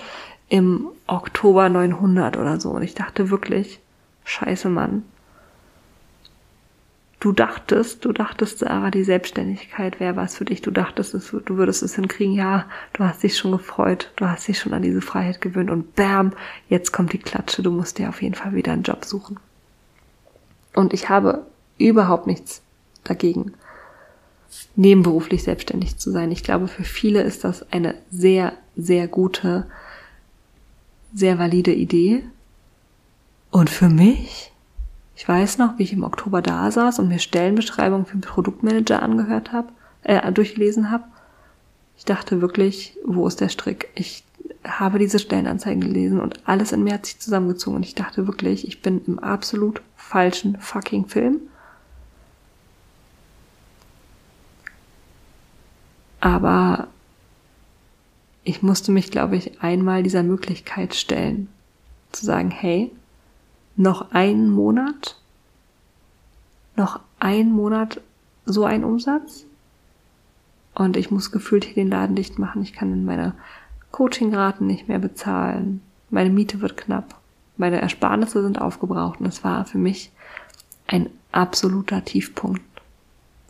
im 0.48 0.88
Oktober 1.06 1.68
900 1.68 2.36
oder 2.36 2.60
so. 2.60 2.70
Und 2.70 2.82
ich 2.82 2.94
dachte 2.94 3.30
wirklich, 3.30 3.80
scheiße 4.24 4.68
Mann. 4.68 5.04
du 7.20 7.32
dachtest, 7.32 8.04
du 8.04 8.12
dachtest, 8.12 8.60
Sarah, 8.60 8.90
die 8.90 9.04
Selbstständigkeit 9.04 10.00
wäre 10.00 10.16
was 10.16 10.36
für 10.36 10.44
dich. 10.46 10.62
Du 10.62 10.70
dachtest, 10.70 11.14
du 11.14 11.56
würdest 11.56 11.82
es 11.82 11.94
hinkriegen. 11.96 12.34
Ja, 12.34 12.66
du 12.94 13.04
hast 13.04 13.22
dich 13.22 13.36
schon 13.36 13.52
gefreut. 13.52 14.10
Du 14.16 14.26
hast 14.26 14.48
dich 14.48 14.58
schon 14.58 14.72
an 14.72 14.82
diese 14.82 15.02
Freiheit 15.02 15.40
gewöhnt. 15.40 15.70
Und 15.70 15.94
bam, 15.96 16.32
jetzt 16.68 16.92
kommt 16.92 17.12
die 17.12 17.18
Klatsche. 17.18 17.62
Du 17.62 17.70
musst 17.70 17.98
dir 17.98 18.08
auf 18.08 18.22
jeden 18.22 18.34
Fall 18.34 18.54
wieder 18.54 18.72
einen 18.72 18.84
Job 18.84 19.04
suchen. 19.04 19.38
Und 20.74 20.92
ich 20.92 21.08
habe 21.08 21.46
überhaupt 21.78 22.26
nichts 22.26 22.62
dagegen, 23.04 23.54
nebenberuflich 24.76 25.42
selbstständig 25.42 25.96
zu 25.98 26.10
sein. 26.10 26.30
Ich 26.30 26.42
glaube, 26.42 26.68
für 26.68 26.84
viele 26.84 27.22
ist 27.22 27.44
das 27.44 27.70
eine 27.72 27.94
sehr, 28.10 28.52
sehr 28.76 29.08
gute, 29.08 29.66
sehr 31.14 31.38
valide 31.38 31.72
Idee. 31.72 32.24
Und 33.50 33.70
für 33.70 33.88
mich, 33.88 34.52
ich 35.16 35.28
weiß 35.28 35.58
noch, 35.58 35.78
wie 35.78 35.82
ich 35.82 35.92
im 35.92 36.04
Oktober 36.04 36.42
da 36.42 36.70
saß 36.70 36.98
und 36.98 37.08
mir 37.08 37.18
Stellenbeschreibungen 37.18 38.06
für 38.06 38.16
den 38.16 38.22
Produktmanager 38.22 39.02
angehört 39.02 39.52
habe, 39.52 39.68
äh, 40.02 40.32
durchgelesen 40.32 40.90
habe. 40.90 41.04
Ich 41.96 42.04
dachte 42.04 42.40
wirklich, 42.40 42.96
wo 43.04 43.26
ist 43.26 43.40
der 43.40 43.50
Strick? 43.50 43.90
Ich 43.94 44.24
habe 44.64 44.98
diese 44.98 45.18
Stellenanzeigen 45.18 45.80
gelesen 45.80 46.20
und 46.20 46.40
alles 46.46 46.72
in 46.72 46.84
mir 46.84 46.94
hat 46.94 47.06
sich 47.06 47.18
zusammengezogen 47.18 47.76
und 47.76 47.82
ich 47.82 47.94
dachte 47.94 48.26
wirklich, 48.26 48.66
ich 48.66 48.82
bin 48.82 49.02
im 49.06 49.18
absolut 49.18 49.82
falschen 50.10 50.58
fucking 50.58 51.06
Film. 51.06 51.40
Aber 56.18 56.88
ich 58.42 58.60
musste 58.60 58.90
mich, 58.90 59.12
glaube 59.12 59.36
ich, 59.36 59.62
einmal 59.62 60.02
dieser 60.02 60.24
Möglichkeit 60.24 60.96
stellen, 60.96 61.48
zu 62.10 62.26
sagen, 62.26 62.50
hey, 62.50 62.90
noch 63.76 64.10
einen 64.10 64.50
Monat, 64.50 65.16
noch 66.74 66.98
einen 67.20 67.52
Monat 67.52 68.00
so 68.46 68.64
ein 68.64 68.82
Umsatz 68.82 69.44
und 70.74 70.96
ich 70.96 71.12
muss 71.12 71.30
gefühlt 71.30 71.64
hier 71.64 71.84
den 71.84 71.90
Laden 71.90 72.16
dicht 72.16 72.36
machen. 72.36 72.62
Ich 72.62 72.72
kann 72.72 73.04
meine 73.04 73.34
Coachingraten 73.92 74.66
nicht 74.66 74.88
mehr 74.88 74.98
bezahlen. 74.98 75.82
Meine 76.10 76.30
Miete 76.30 76.60
wird 76.60 76.76
knapp. 76.76 77.19
Meine 77.60 77.82
Ersparnisse 77.82 78.42
sind 78.42 78.58
aufgebraucht 78.58 79.20
und 79.20 79.26
es 79.26 79.44
war 79.44 79.66
für 79.66 79.76
mich 79.76 80.10
ein 80.86 81.10
absoluter 81.30 82.02
Tiefpunkt. 82.02 82.62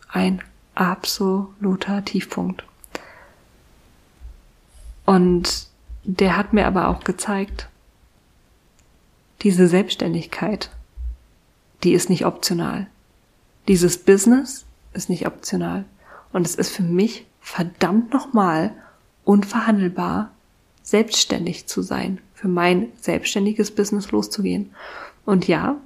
Ein 0.09 0.43
absoluter 0.75 2.05
Tiefpunkt. 2.05 2.65
Und 5.07 5.69
der 6.03 6.37
hat 6.37 6.53
mir 6.53 6.67
aber 6.67 6.89
auch 6.89 7.05
gezeigt, 7.05 7.69
diese 9.43 9.69
Selbstständigkeit, 9.69 10.71
die 11.85 11.93
ist 11.93 12.11
nicht 12.11 12.27
optional. 12.27 12.89
Dieses 13.69 13.97
Business 13.97 14.67
ist 14.93 15.09
nicht 15.09 15.29
optional. 15.29 15.85
Und 16.33 16.49
es 16.49 16.57
ist 16.57 16.71
für 16.71 16.83
mich 16.83 17.27
verdammt 17.41 18.13
nochmal 18.13 18.73
unverhandelbar, 19.23 20.33
selbstständig 20.83 21.67
zu 21.67 21.83
sein, 21.83 22.19
für 22.35 22.49
mein 22.49 22.89
selbstständiges 23.01 23.71
Business 23.71 24.11
loszugehen. 24.11 24.71
Und 25.25 25.47
ja, 25.49 25.77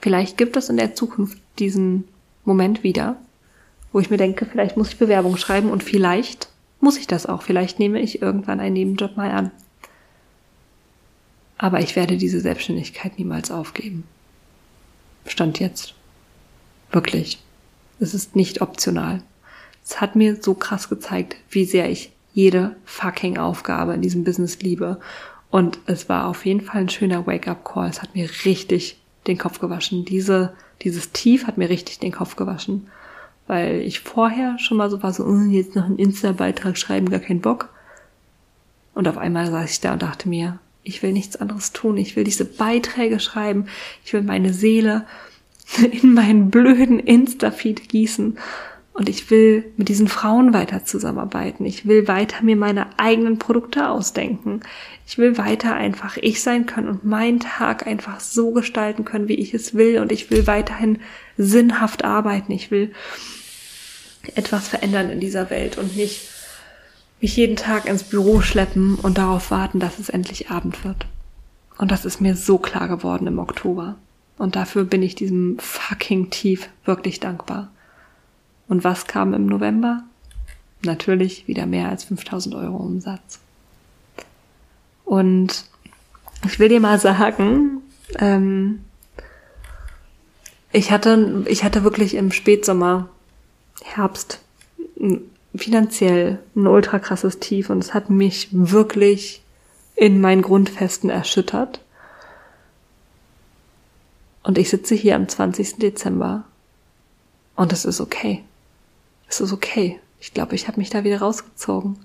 vielleicht 0.00 0.38
gibt 0.38 0.56
es 0.56 0.68
in 0.68 0.76
der 0.76 0.94
Zukunft 0.94 1.38
diesen 1.58 2.04
Moment 2.44 2.82
wieder, 2.82 3.16
wo 3.92 4.00
ich 4.00 4.10
mir 4.10 4.16
denke, 4.16 4.46
vielleicht 4.46 4.76
muss 4.76 4.88
ich 4.88 4.98
Bewerbung 4.98 5.36
schreiben 5.36 5.70
und 5.70 5.82
vielleicht 5.82 6.48
muss 6.80 6.96
ich 6.96 7.06
das 7.06 7.26
auch. 7.26 7.42
Vielleicht 7.42 7.78
nehme 7.78 8.00
ich 8.00 8.22
irgendwann 8.22 8.60
einen 8.60 8.74
Nebenjob 8.74 9.16
mal 9.16 9.30
an. 9.30 9.50
Aber 11.58 11.80
ich 11.80 11.94
werde 11.94 12.16
diese 12.16 12.40
Selbstständigkeit 12.40 13.18
niemals 13.18 13.50
aufgeben. 13.50 14.04
Stand 15.26 15.60
jetzt. 15.60 15.94
Wirklich. 16.90 17.38
Es 17.98 18.14
ist 18.14 18.34
nicht 18.34 18.62
optional. 18.62 19.22
Es 19.84 20.00
hat 20.00 20.16
mir 20.16 20.42
so 20.42 20.54
krass 20.54 20.88
gezeigt, 20.88 21.36
wie 21.50 21.66
sehr 21.66 21.90
ich 21.90 22.12
jede 22.32 22.76
fucking 22.84 23.38
Aufgabe 23.38 23.94
in 23.94 24.02
diesem 24.02 24.24
Business 24.24 24.60
liebe. 24.60 25.00
Und 25.50 25.78
es 25.86 26.08
war 26.08 26.26
auf 26.26 26.46
jeden 26.46 26.60
Fall 26.60 26.82
ein 26.82 26.88
schöner 26.88 27.26
Wake-up-Call. 27.26 27.88
Es 27.88 28.02
hat 28.02 28.14
mir 28.14 28.28
richtig 28.44 29.00
den 29.26 29.38
Kopf 29.38 29.58
gewaschen. 29.58 30.04
Diese, 30.04 30.54
dieses 30.82 31.12
Tief 31.12 31.46
hat 31.46 31.58
mir 31.58 31.68
richtig 31.68 31.98
den 31.98 32.12
Kopf 32.12 32.36
gewaschen 32.36 32.86
weil 33.50 33.80
ich 33.80 33.98
vorher 33.98 34.60
schon 34.60 34.76
mal 34.76 34.88
so 34.90 35.02
war, 35.02 35.12
so, 35.12 35.24
oh, 35.24 35.40
jetzt 35.50 35.74
noch 35.74 35.86
einen 35.86 35.98
Insta-Beitrag 35.98 36.78
schreiben, 36.78 37.10
gar 37.10 37.18
keinen 37.18 37.40
Bock. 37.40 37.70
Und 38.94 39.08
auf 39.08 39.18
einmal 39.18 39.50
saß 39.50 39.68
ich 39.72 39.80
da 39.80 39.94
und 39.94 40.02
dachte 40.02 40.28
mir, 40.28 40.60
ich 40.84 41.02
will 41.02 41.12
nichts 41.12 41.34
anderes 41.34 41.72
tun. 41.72 41.96
Ich 41.96 42.14
will 42.14 42.22
diese 42.22 42.44
Beiträge 42.44 43.18
schreiben. 43.18 43.66
Ich 44.04 44.12
will 44.12 44.22
meine 44.22 44.52
Seele 44.52 45.04
in 45.90 46.14
meinen 46.14 46.52
blöden 46.52 47.00
Insta-Feed 47.00 47.88
gießen. 47.88 48.38
Und 49.00 49.08
ich 49.08 49.30
will 49.30 49.64
mit 49.78 49.88
diesen 49.88 50.08
Frauen 50.08 50.52
weiter 50.52 50.84
zusammenarbeiten. 50.84 51.64
Ich 51.64 51.86
will 51.86 52.06
weiter 52.06 52.44
mir 52.44 52.54
meine 52.54 52.98
eigenen 52.98 53.38
Produkte 53.38 53.88
ausdenken. 53.88 54.60
Ich 55.06 55.16
will 55.16 55.38
weiter 55.38 55.74
einfach 55.74 56.18
ich 56.18 56.42
sein 56.42 56.66
können 56.66 56.88
und 56.88 57.02
meinen 57.02 57.40
Tag 57.40 57.86
einfach 57.86 58.20
so 58.20 58.50
gestalten 58.50 59.06
können, 59.06 59.26
wie 59.26 59.36
ich 59.36 59.54
es 59.54 59.72
will. 59.72 60.00
Und 60.00 60.12
ich 60.12 60.30
will 60.30 60.46
weiterhin 60.46 60.98
sinnhaft 61.38 62.04
arbeiten. 62.04 62.52
Ich 62.52 62.70
will 62.70 62.92
etwas 64.34 64.68
verändern 64.68 65.08
in 65.08 65.18
dieser 65.18 65.48
Welt 65.48 65.78
und 65.78 65.96
nicht 65.96 66.28
mich 67.22 67.34
jeden 67.38 67.56
Tag 67.56 67.86
ins 67.86 68.02
Büro 68.02 68.42
schleppen 68.42 68.96
und 68.96 69.16
darauf 69.16 69.50
warten, 69.50 69.80
dass 69.80 69.98
es 69.98 70.10
endlich 70.10 70.50
Abend 70.50 70.84
wird. 70.84 71.06
Und 71.78 71.90
das 71.90 72.04
ist 72.04 72.20
mir 72.20 72.36
so 72.36 72.58
klar 72.58 72.86
geworden 72.86 73.26
im 73.26 73.38
Oktober. 73.38 73.96
Und 74.36 74.56
dafür 74.56 74.84
bin 74.84 75.02
ich 75.02 75.14
diesem 75.14 75.58
fucking 75.58 76.28
Tief 76.28 76.68
wirklich 76.84 77.18
dankbar. 77.18 77.70
Und 78.70 78.84
was 78.84 79.08
kam 79.08 79.34
im 79.34 79.46
November? 79.46 80.04
Natürlich 80.82 81.48
wieder 81.48 81.66
mehr 81.66 81.88
als 81.88 82.04
5000 82.04 82.54
Euro 82.54 82.76
Umsatz. 82.76 83.40
Und 85.04 85.64
ich 86.46 86.60
will 86.60 86.68
dir 86.68 86.78
mal 86.78 87.00
sagen, 87.00 87.82
ähm, 88.20 88.84
ich 90.70 90.92
hatte, 90.92 91.44
ich 91.48 91.64
hatte 91.64 91.82
wirklich 91.82 92.14
im 92.14 92.30
Spätsommer 92.30 93.08
Herbst 93.82 94.40
finanziell 95.52 96.38
ein 96.54 96.68
ultra 96.68 97.00
krasses 97.00 97.40
Tief 97.40 97.70
und 97.70 97.78
es 97.78 97.92
hat 97.92 98.08
mich 98.08 98.50
wirklich 98.52 99.42
in 99.96 100.20
meinen 100.20 100.42
Grundfesten 100.42 101.10
erschüttert. 101.10 101.80
Und 104.44 104.58
ich 104.58 104.70
sitze 104.70 104.94
hier 104.94 105.16
am 105.16 105.28
20. 105.28 105.78
Dezember 105.78 106.44
und 107.56 107.72
es 107.72 107.84
ist 107.84 108.00
okay. 108.00 108.44
Es 109.30 109.40
ist 109.40 109.52
okay. 109.52 110.00
Ich 110.20 110.34
glaube, 110.34 110.54
ich 110.54 110.68
habe 110.68 110.78
mich 110.78 110.90
da 110.90 111.04
wieder 111.04 111.20
rausgezogen. 111.20 111.98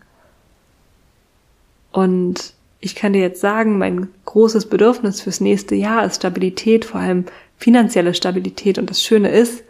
Und 1.92 2.54
ich 2.80 2.96
kann 2.96 3.14
dir 3.14 3.22
jetzt 3.22 3.42
sagen, 3.42 3.78
mein 3.78 4.10
großes 4.26 4.70
Bedürfnis 4.70 5.22
fürs 5.22 5.42
nächste 5.42 5.76
Jahr 5.76 6.06
ist 6.06 6.18
Stabilität, 6.18 6.86
vor 6.86 7.02
allem 7.02 7.26
finanzielle 7.58 8.14
Stabilität. 8.14 8.78
Und 8.78 8.90
das 8.90 9.02
Schöne 9.02 9.30
ist, 9.30 9.64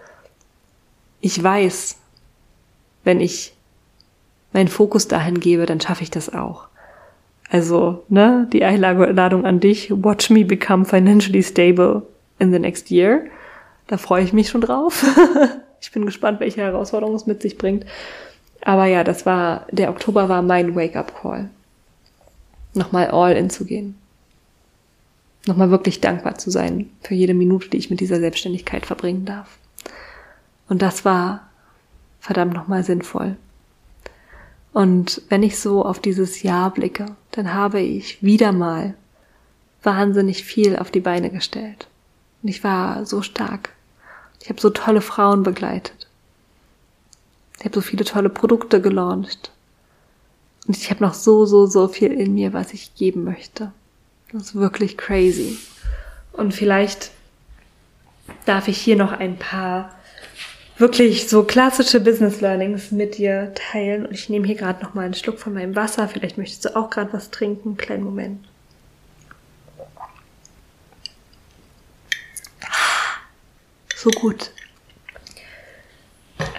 ich 1.21 1.41
weiß, 1.41 1.95
wenn 3.05 3.21
ich 3.21 3.53
meinen 4.51 4.67
Fokus 4.67 5.07
dahin 5.07 5.39
gebe, 5.39 5.65
dann 5.65 5.79
schaffe 5.79 6.03
ich 6.03 6.11
das 6.11 6.33
auch. 6.33 6.67
Also, 7.49 8.03
ne, 8.09 8.49
die 8.51 8.65
Einladung 8.65 9.45
an 9.45 9.59
dich, 9.59 9.91
watch 9.91 10.29
me 10.29 10.43
become 10.43 10.83
financially 10.83 11.41
stable 11.41 12.01
in 12.39 12.51
the 12.51 12.59
next 12.59 12.91
year. 12.91 13.25
Da 13.87 13.97
freue 13.97 14.23
ich 14.23 14.33
mich 14.33 14.49
schon 14.49 14.61
drauf. 14.61 15.05
ich 15.85 15.91
bin 15.91 16.05
gespannt, 16.05 16.39
welche 16.39 16.61
Herausforderungen 16.61 17.15
es 17.15 17.27
mit 17.27 17.41
sich 17.41 17.57
bringt. 17.57 17.85
Aber 18.61 18.85
ja, 18.85 19.03
das 19.03 19.25
war, 19.27 19.67
der 19.71 19.91
Oktober 19.91 20.27
war 20.27 20.41
mein 20.41 20.75
Wake-up-Call. 20.75 21.49
Nochmal 22.73 23.11
all 23.11 23.33
in 23.33 23.51
zu 23.51 23.65
gehen. 23.65 23.95
Nochmal 25.45 25.69
wirklich 25.69 26.01
dankbar 26.01 26.39
zu 26.39 26.49
sein 26.49 26.89
für 27.01 27.13
jede 27.13 27.35
Minute, 27.35 27.69
die 27.69 27.77
ich 27.77 27.91
mit 27.91 27.99
dieser 27.99 28.19
Selbstständigkeit 28.19 28.87
verbringen 28.87 29.25
darf. 29.25 29.59
Und 30.67 30.81
das 30.81 31.05
war 31.05 31.47
verdammt 32.19 32.53
nochmal 32.53 32.83
sinnvoll. 32.83 33.35
Und 34.73 35.21
wenn 35.29 35.43
ich 35.43 35.59
so 35.59 35.85
auf 35.85 35.99
dieses 35.99 36.41
Jahr 36.41 36.73
blicke, 36.73 37.05
dann 37.31 37.53
habe 37.53 37.79
ich 37.79 38.23
wieder 38.23 38.51
mal 38.51 38.95
wahnsinnig 39.83 40.43
viel 40.43 40.75
auf 40.75 40.89
die 40.89 40.99
Beine 40.99 41.29
gestellt. 41.29 41.87
Und 42.41 42.49
ich 42.49 42.63
war 42.63 43.05
so 43.05 43.21
stark. 43.21 43.74
Ich 44.45 44.49
habe 44.49 44.61
so 44.61 44.69
tolle 44.69 45.01
Frauen 45.01 45.41
begleitet. 45.41 46.07
Ich 47.57 47.65
habe 47.65 47.73
so 47.73 47.81
viele 47.81 48.05
tolle 48.05 48.29
Produkte 48.29 48.79
gelauncht. 48.79 49.49
Und 50.67 50.77
ich 50.77 50.91
habe 50.91 51.03
noch 51.03 51.15
so, 51.15 51.47
so, 51.47 51.65
so 51.65 51.87
viel 51.87 52.11
in 52.11 52.35
mir, 52.35 52.53
was 52.53 52.71
ich 52.71 52.93
geben 52.93 53.23
möchte. 53.23 53.71
Das 54.31 54.43
ist 54.43 54.55
wirklich 54.55 54.99
crazy. 54.99 55.57
Und 56.31 56.53
vielleicht 56.53 57.09
darf 58.45 58.67
ich 58.67 58.77
hier 58.77 58.97
noch 58.97 59.13
ein 59.13 59.39
paar 59.39 59.89
wirklich 60.77 61.27
so 61.27 61.41
klassische 61.41 61.99
Business 61.99 62.39
Learnings 62.39 62.91
mit 62.91 63.17
dir 63.17 63.51
teilen. 63.55 64.05
Und 64.05 64.13
ich 64.13 64.29
nehme 64.29 64.45
hier 64.45 64.57
gerade 64.57 64.83
noch 64.83 64.93
mal 64.93 65.05
einen 65.05 65.15
Schluck 65.15 65.39
von 65.39 65.55
meinem 65.55 65.75
Wasser. 65.75 66.07
Vielleicht 66.07 66.37
möchtest 66.37 66.65
du 66.65 66.75
auch 66.75 66.91
gerade 66.91 67.11
was 67.13 67.31
trinken. 67.31 67.77
Kleinen 67.77 68.03
Moment. 68.03 68.45
So 74.05 74.11
gut. 74.11 74.51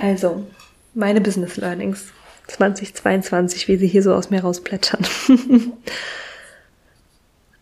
Also, 0.01 0.49
meine 0.95 1.21
Business 1.21 1.57
Learnings 1.57 2.09
2022, 2.49 3.69
wie 3.69 3.77
sie 3.77 3.87
hier 3.87 4.03
so 4.03 4.15
aus 4.15 4.31
mir 4.31 4.41
rausplätschern. 4.41 5.07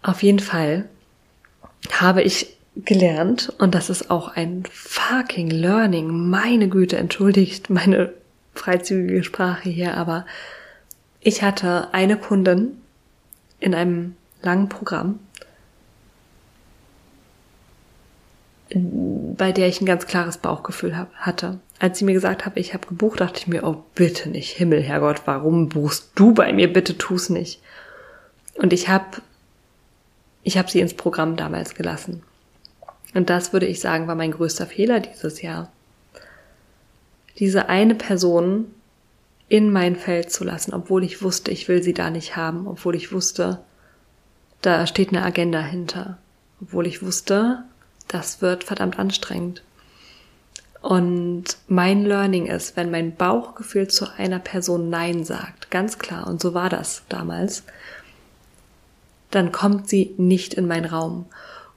Auf 0.02 0.22
jeden 0.22 0.38
Fall 0.38 0.88
habe 1.92 2.22
ich 2.22 2.56
gelernt, 2.76 3.52
und 3.58 3.74
das 3.74 3.90
ist 3.90 4.10
auch 4.10 4.28
ein 4.28 4.62
fucking 4.72 5.50
Learning, 5.50 6.30
meine 6.30 6.70
Güte, 6.70 6.96
entschuldigt 6.96 7.68
meine 7.68 8.14
freizügige 8.54 9.22
Sprache 9.22 9.68
hier, 9.68 9.98
aber 9.98 10.24
ich 11.20 11.42
hatte 11.42 11.92
eine 11.92 12.16
Kundin 12.16 12.78
in 13.60 13.74
einem 13.74 14.16
langen 14.40 14.70
Programm, 14.70 15.18
bei 18.74 19.52
der 19.52 19.68
ich 19.68 19.80
ein 19.80 19.86
ganz 19.86 20.06
klares 20.06 20.38
Bauchgefühl 20.38 20.96
hab, 20.96 21.12
hatte. 21.14 21.58
Als 21.78 21.98
sie 21.98 22.04
mir 22.04 22.12
gesagt 22.12 22.44
hat, 22.44 22.56
ich 22.56 22.74
habe 22.74 22.86
gebucht, 22.86 23.20
dachte 23.20 23.38
ich 23.38 23.46
mir, 23.46 23.64
oh 23.64 23.84
bitte 23.94 24.28
nicht, 24.28 24.50
Himmel, 24.50 24.82
Herrgott, 24.82 25.22
warum 25.26 25.68
buchst 25.68 26.10
du 26.14 26.34
bei 26.34 26.52
mir? 26.52 26.72
Bitte 26.72 26.98
tu's 26.98 27.30
nicht. 27.30 27.60
Und 28.54 28.72
ich 28.72 28.88
habe 28.88 29.22
ich 30.42 30.58
hab 30.58 30.70
sie 30.70 30.80
ins 30.80 30.94
Programm 30.94 31.36
damals 31.36 31.74
gelassen. 31.74 32.22
Und 33.14 33.30
das 33.30 33.52
würde 33.52 33.66
ich 33.66 33.80
sagen, 33.80 34.08
war 34.08 34.14
mein 34.14 34.32
größter 34.32 34.66
Fehler 34.66 35.00
dieses 35.00 35.40
Jahr. 35.40 35.70
Diese 37.38 37.68
eine 37.68 37.94
Person 37.94 38.66
in 39.48 39.70
mein 39.70 39.96
Feld 39.96 40.30
zu 40.30 40.44
lassen, 40.44 40.74
obwohl 40.74 41.04
ich 41.04 41.22
wusste, 41.22 41.50
ich 41.50 41.68
will 41.68 41.82
sie 41.82 41.94
da 41.94 42.10
nicht 42.10 42.36
haben, 42.36 42.66
obwohl 42.66 42.94
ich 42.94 43.12
wusste, 43.12 43.60
da 44.62 44.86
steht 44.86 45.10
eine 45.10 45.22
Agenda 45.22 45.60
hinter, 45.60 46.18
obwohl 46.60 46.86
ich 46.86 47.02
wusste, 47.02 47.64
das 48.08 48.42
wird 48.42 48.64
verdammt 48.64 48.98
anstrengend. 48.98 49.62
Und 50.80 51.56
mein 51.66 52.04
Learning 52.04 52.46
ist, 52.46 52.76
wenn 52.76 52.90
mein 52.90 53.16
Bauchgefühl 53.16 53.88
zu 53.88 54.06
einer 54.18 54.38
Person 54.38 54.90
Nein 54.90 55.24
sagt, 55.24 55.70
ganz 55.70 55.98
klar, 55.98 56.26
und 56.26 56.42
so 56.42 56.52
war 56.52 56.68
das 56.68 57.02
damals, 57.08 57.62
dann 59.30 59.50
kommt 59.50 59.88
sie 59.88 60.14
nicht 60.18 60.54
in 60.54 60.66
meinen 60.66 60.84
Raum. 60.84 61.26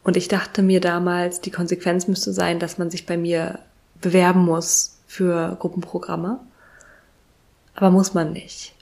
Und 0.04 0.18
ich 0.18 0.28
dachte 0.28 0.62
mir 0.62 0.82
damals, 0.82 1.42
die 1.42 1.52
Konsequenz 1.52 2.08
müsste 2.08 2.34
sein, 2.34 2.60
dass 2.60 2.78
man 2.78 2.92
sich 2.92 3.06
bei 3.06 3.18
mir 3.18 3.60
bewerben 4.02 4.44
muss 4.46 4.98
für 5.08 5.56
Gruppenprogramme. 5.60 6.40
Aber 7.76 7.92
muss 7.92 8.14
man 8.14 8.34
nicht. 8.34 8.74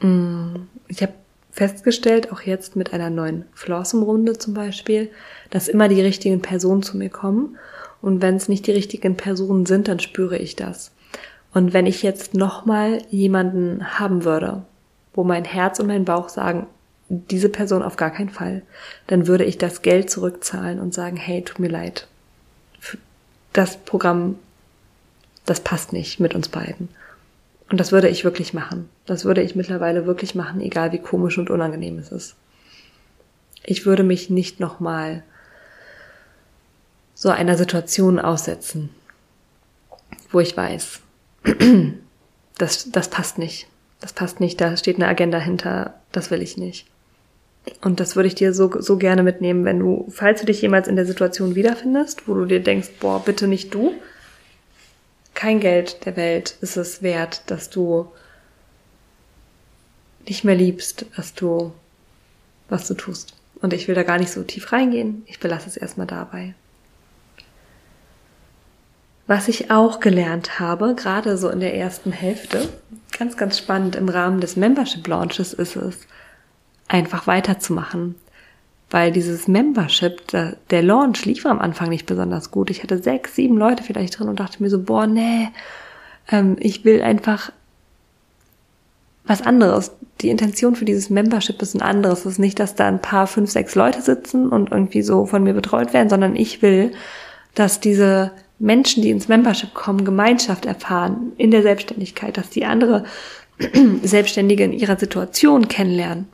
Mm, 0.00 0.66
ich 0.88 1.02
habe 1.02 1.12
festgestellt, 1.54 2.32
auch 2.32 2.40
jetzt 2.40 2.74
mit 2.74 2.92
einer 2.92 3.10
neuen 3.10 3.44
Flossum-Runde 3.54 4.36
zum 4.36 4.54
Beispiel, 4.54 5.10
dass 5.50 5.68
immer 5.68 5.88
die 5.88 6.02
richtigen 6.02 6.42
Personen 6.42 6.82
zu 6.82 6.96
mir 6.96 7.10
kommen. 7.10 7.56
Und 8.02 8.20
wenn 8.20 8.34
es 8.34 8.48
nicht 8.48 8.66
die 8.66 8.72
richtigen 8.72 9.16
Personen 9.16 9.64
sind, 9.64 9.86
dann 9.86 10.00
spüre 10.00 10.36
ich 10.36 10.56
das. 10.56 10.90
Und 11.54 11.72
wenn 11.72 11.86
ich 11.86 12.02
jetzt 12.02 12.34
nochmal 12.34 13.02
jemanden 13.08 13.98
haben 14.00 14.24
würde, 14.24 14.62
wo 15.14 15.22
mein 15.22 15.44
Herz 15.44 15.78
und 15.78 15.86
mein 15.86 16.04
Bauch 16.04 16.28
sagen, 16.28 16.66
diese 17.08 17.48
Person 17.48 17.84
auf 17.84 17.96
gar 17.96 18.10
keinen 18.10 18.30
Fall, 18.30 18.62
dann 19.06 19.28
würde 19.28 19.44
ich 19.44 19.56
das 19.56 19.82
Geld 19.82 20.10
zurückzahlen 20.10 20.80
und 20.80 20.92
sagen, 20.92 21.16
hey, 21.16 21.42
tut 21.42 21.60
mir 21.60 21.68
leid. 21.68 22.08
Das 23.52 23.76
Programm, 23.76 24.40
das 25.46 25.60
passt 25.60 25.92
nicht 25.92 26.18
mit 26.18 26.34
uns 26.34 26.48
beiden. 26.48 26.88
Und 27.70 27.80
das 27.80 27.92
würde 27.92 28.08
ich 28.08 28.24
wirklich 28.24 28.54
machen. 28.54 28.88
Das 29.06 29.24
würde 29.24 29.42
ich 29.42 29.56
mittlerweile 29.56 30.06
wirklich 30.06 30.34
machen, 30.34 30.60
egal 30.60 30.92
wie 30.92 30.98
komisch 30.98 31.38
und 31.38 31.50
unangenehm 31.50 31.98
es 31.98 32.12
ist. 32.12 32.36
Ich 33.64 33.86
würde 33.86 34.02
mich 34.02 34.28
nicht 34.28 34.60
nochmal 34.60 35.22
so 37.14 37.30
einer 37.30 37.56
Situation 37.56 38.18
aussetzen, 38.18 38.90
wo 40.30 40.40
ich 40.40 40.56
weiß, 40.56 41.00
das, 42.58 42.90
das 42.90 43.08
passt 43.08 43.38
nicht. 43.38 43.68
Das 44.00 44.12
passt 44.12 44.38
nicht, 44.38 44.60
da 44.60 44.76
steht 44.76 44.96
eine 44.96 45.08
Agenda 45.08 45.38
hinter, 45.38 45.94
das 46.12 46.30
will 46.30 46.42
ich 46.42 46.58
nicht. 46.58 46.86
Und 47.80 48.00
das 48.00 48.16
würde 48.16 48.26
ich 48.26 48.34
dir 48.34 48.52
so, 48.52 48.70
so 48.82 48.98
gerne 48.98 49.22
mitnehmen, 49.22 49.64
wenn 49.64 49.78
du, 49.78 50.06
falls 50.10 50.40
du 50.40 50.46
dich 50.46 50.60
jemals 50.60 50.88
in 50.88 50.96
der 50.96 51.06
Situation 51.06 51.54
wiederfindest, 51.54 52.28
wo 52.28 52.34
du 52.34 52.44
dir 52.44 52.60
denkst, 52.60 52.90
boah, 53.00 53.24
bitte 53.24 53.48
nicht 53.48 53.72
du, 53.72 53.94
kein 55.44 55.60
Geld 55.60 56.06
der 56.06 56.16
Welt 56.16 56.56
ist 56.62 56.78
es 56.78 57.02
wert, 57.02 57.42
dass 57.50 57.68
du 57.68 58.10
nicht 60.26 60.42
mehr 60.42 60.54
liebst, 60.54 61.04
was 61.16 61.34
du, 61.34 61.74
was 62.70 62.88
du 62.88 62.94
tust. 62.94 63.34
Und 63.60 63.74
ich 63.74 63.86
will 63.86 63.94
da 63.94 64.04
gar 64.04 64.16
nicht 64.16 64.32
so 64.32 64.42
tief 64.42 64.72
reingehen. 64.72 65.22
Ich 65.26 65.40
belasse 65.40 65.68
es 65.68 65.76
erstmal 65.76 66.06
dabei. 66.06 66.54
Was 69.26 69.48
ich 69.48 69.70
auch 69.70 70.00
gelernt 70.00 70.60
habe, 70.60 70.94
gerade 70.94 71.36
so 71.36 71.50
in 71.50 71.60
der 71.60 71.76
ersten 71.76 72.10
Hälfte, 72.10 72.66
ganz, 73.18 73.36
ganz 73.36 73.58
spannend 73.58 73.96
im 73.96 74.08
Rahmen 74.08 74.40
des 74.40 74.56
Membership 74.56 75.06
Launches 75.06 75.52
ist 75.52 75.76
es, 75.76 75.98
einfach 76.88 77.26
weiterzumachen 77.26 78.14
weil 78.90 79.12
dieses 79.12 79.48
Membership, 79.48 80.22
der 80.28 80.82
Launch 80.82 81.24
lief 81.24 81.46
am 81.46 81.58
Anfang 81.58 81.88
nicht 81.88 82.06
besonders 82.06 82.50
gut. 82.50 82.70
Ich 82.70 82.82
hatte 82.82 83.02
sechs, 83.02 83.34
sieben 83.34 83.56
Leute 83.56 83.82
vielleicht 83.82 84.18
drin 84.18 84.28
und 84.28 84.38
dachte 84.38 84.62
mir 84.62 84.70
so, 84.70 84.82
boah, 84.82 85.06
nee, 85.06 85.48
ähm, 86.30 86.56
ich 86.60 86.84
will 86.84 87.02
einfach 87.02 87.50
was 89.26 89.42
anderes. 89.42 89.92
Die 90.20 90.28
Intention 90.28 90.76
für 90.76 90.84
dieses 90.84 91.10
Membership 91.10 91.60
ist 91.62 91.74
ein 91.74 91.82
anderes. 91.82 92.20
Es 92.20 92.32
ist 92.32 92.38
nicht, 92.38 92.60
dass 92.60 92.74
da 92.74 92.86
ein 92.86 93.00
paar, 93.00 93.26
fünf, 93.26 93.50
sechs 93.50 93.74
Leute 93.74 94.02
sitzen 94.02 94.48
und 94.48 94.70
irgendwie 94.70 95.02
so 95.02 95.26
von 95.26 95.42
mir 95.42 95.54
betreut 95.54 95.92
werden, 95.92 96.10
sondern 96.10 96.36
ich 96.36 96.62
will, 96.62 96.92
dass 97.54 97.80
diese 97.80 98.32
Menschen, 98.58 99.02
die 99.02 99.10
ins 99.10 99.28
Membership 99.28 99.74
kommen, 99.74 100.04
Gemeinschaft 100.04 100.66
erfahren 100.66 101.32
in 101.36 101.50
der 101.50 101.62
Selbstständigkeit, 101.62 102.36
dass 102.36 102.50
die 102.50 102.64
andere 102.64 103.04
Selbstständige 104.02 104.64
in 104.64 104.72
ihrer 104.72 104.98
Situation 104.98 105.68
kennenlernen 105.68 106.28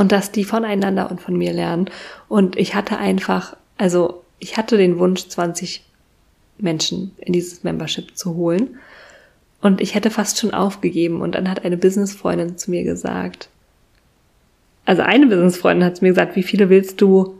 und 0.00 0.12
dass 0.12 0.32
die 0.32 0.44
voneinander 0.44 1.10
und 1.10 1.20
von 1.20 1.36
mir 1.36 1.52
lernen. 1.52 1.90
Und 2.26 2.56
ich 2.56 2.74
hatte 2.74 2.96
einfach, 2.96 3.54
also 3.76 4.24
ich 4.38 4.56
hatte 4.56 4.78
den 4.78 4.98
Wunsch, 4.98 5.28
20 5.28 5.84
Menschen 6.56 7.14
in 7.18 7.34
dieses 7.34 7.64
Membership 7.64 8.16
zu 8.16 8.34
holen. 8.34 8.78
Und 9.60 9.82
ich 9.82 9.94
hätte 9.94 10.08
fast 10.08 10.38
schon 10.38 10.54
aufgegeben. 10.54 11.20
Und 11.20 11.34
dann 11.34 11.50
hat 11.50 11.66
eine 11.66 11.76
Businessfreundin 11.76 12.56
zu 12.56 12.70
mir 12.70 12.82
gesagt, 12.82 13.50
also 14.86 15.02
eine 15.02 15.26
Businessfreundin 15.26 15.84
hat 15.84 15.98
zu 15.98 16.04
mir 16.04 16.12
gesagt, 16.12 16.34
wie 16.34 16.44
viele 16.44 16.70
willst 16.70 17.02
du 17.02 17.34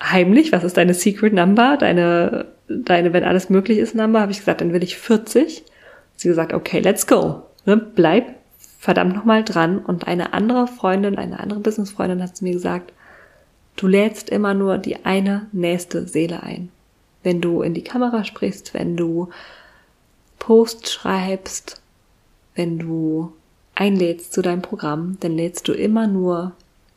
heimlich? 0.00 0.52
Was 0.52 0.62
ist 0.62 0.76
deine 0.76 0.94
Secret 0.94 1.32
Number? 1.32 1.76
Deine, 1.80 2.46
deine, 2.68 3.12
wenn 3.12 3.24
alles 3.24 3.50
möglich 3.50 3.78
ist, 3.78 3.96
Number? 3.96 4.20
Habe 4.20 4.30
ich 4.30 4.38
gesagt, 4.38 4.60
dann 4.60 4.72
will 4.72 4.84
ich 4.84 4.98
40. 4.98 5.64
Sie 6.14 6.28
gesagt, 6.28 6.52
okay, 6.52 6.78
let's 6.78 7.08
go. 7.08 7.42
Ne? 7.66 7.76
Bleib 7.76 8.36
verdammt 8.80 9.14
nochmal 9.14 9.44
dran. 9.44 9.78
Und 9.78 10.08
eine 10.08 10.32
andere 10.32 10.66
Freundin, 10.66 11.18
eine 11.18 11.38
andere 11.38 11.60
Businessfreundin 11.60 12.22
hat 12.22 12.36
zu 12.36 12.44
mir 12.44 12.54
gesagt, 12.54 12.92
du 13.76 13.86
lädst 13.86 14.30
immer 14.30 14.54
nur 14.54 14.78
die 14.78 15.04
eine 15.04 15.46
nächste 15.52 16.08
Seele 16.08 16.42
ein. 16.42 16.70
Wenn 17.22 17.42
du 17.42 17.60
in 17.60 17.74
die 17.74 17.84
Kamera 17.84 18.24
sprichst, 18.24 18.72
wenn 18.72 18.96
du 18.96 19.28
Post 20.38 20.90
schreibst, 20.90 21.82
wenn 22.54 22.78
du 22.78 23.32
einlädst 23.74 24.32
zu 24.32 24.40
deinem 24.40 24.62
Programm, 24.62 25.18
dann 25.20 25.36
lädst 25.36 25.68
du 25.68 25.72
immer 25.72 26.06
nur 26.06 26.52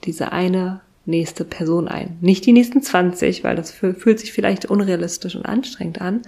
diese 0.05 0.31
eine 0.31 0.79
nächste 1.05 1.43
Person 1.43 1.89
ein. 1.89 2.17
Nicht 2.21 2.45
die 2.45 2.53
nächsten 2.53 2.81
20, 2.81 3.43
weil 3.43 3.57
das 3.57 3.71
fühlt 3.71 4.19
sich 4.19 4.31
vielleicht 4.31 4.65
unrealistisch 4.65 5.35
und 5.35 5.45
anstrengend 5.45 5.99
an, 5.99 6.21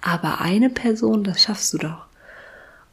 aber 0.00 0.40
eine 0.40 0.70
Person, 0.70 1.24
das 1.24 1.42
schaffst 1.42 1.74
du 1.74 1.78
doch. 1.78 2.06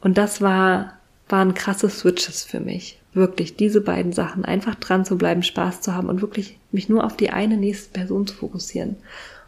Und 0.01 0.17
das 0.17 0.41
war 0.41 0.96
waren 1.29 1.53
krasse 1.53 1.89
Switches 1.89 2.43
für 2.43 2.59
mich. 2.59 2.99
Wirklich 3.13 3.55
diese 3.55 3.81
beiden 3.81 4.13
Sachen, 4.13 4.45
einfach 4.45 4.75
dran 4.75 5.05
zu 5.05 5.17
bleiben, 5.17 5.43
Spaß 5.43 5.81
zu 5.81 5.93
haben 5.93 6.09
und 6.09 6.21
wirklich 6.21 6.57
mich 6.71 6.89
nur 6.89 7.03
auf 7.03 7.17
die 7.17 7.31
eine 7.31 7.57
nächste 7.57 7.91
Person 7.91 8.27
zu 8.27 8.35
fokussieren. 8.35 8.97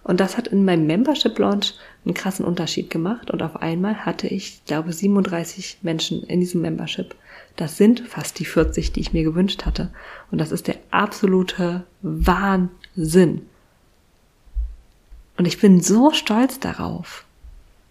Und 0.04 0.20
das 0.20 0.38
hat 0.38 0.48
in 0.48 0.66
meinem 0.66 0.88
Membership 0.88 1.38
Launch 1.38 1.76
einen 2.06 2.14
krassen 2.14 2.46
Unterschied 2.46 2.90
gemacht 2.90 3.30
und 3.30 3.44
auf 3.44 3.62
einmal 3.62 4.06
hatte 4.06 4.28
ich, 4.28 4.64
glaube 4.66 4.94
37 4.94 5.80
Menschen 5.82 6.24
in 6.24 6.40
diesem 6.40 6.62
Membership. 6.62 7.16
Das 7.58 7.78
sind 7.78 8.02
fast 8.08 8.40
die 8.40 8.46
40, 8.46 8.94
die 8.94 9.02
ich 9.02 9.14
mir 9.14 9.24
gewünscht 9.24 9.66
hatte. 9.66 9.92
Und 10.32 10.40
das 10.40 10.52
ist 10.52 10.68
der 10.68 10.78
absolute 10.92 11.84
Wahnsinn. 12.02 13.42
Und 15.38 15.46
ich 15.46 15.60
bin 15.60 15.82
so 15.82 16.12
stolz 16.12 16.60
darauf. 16.60 17.26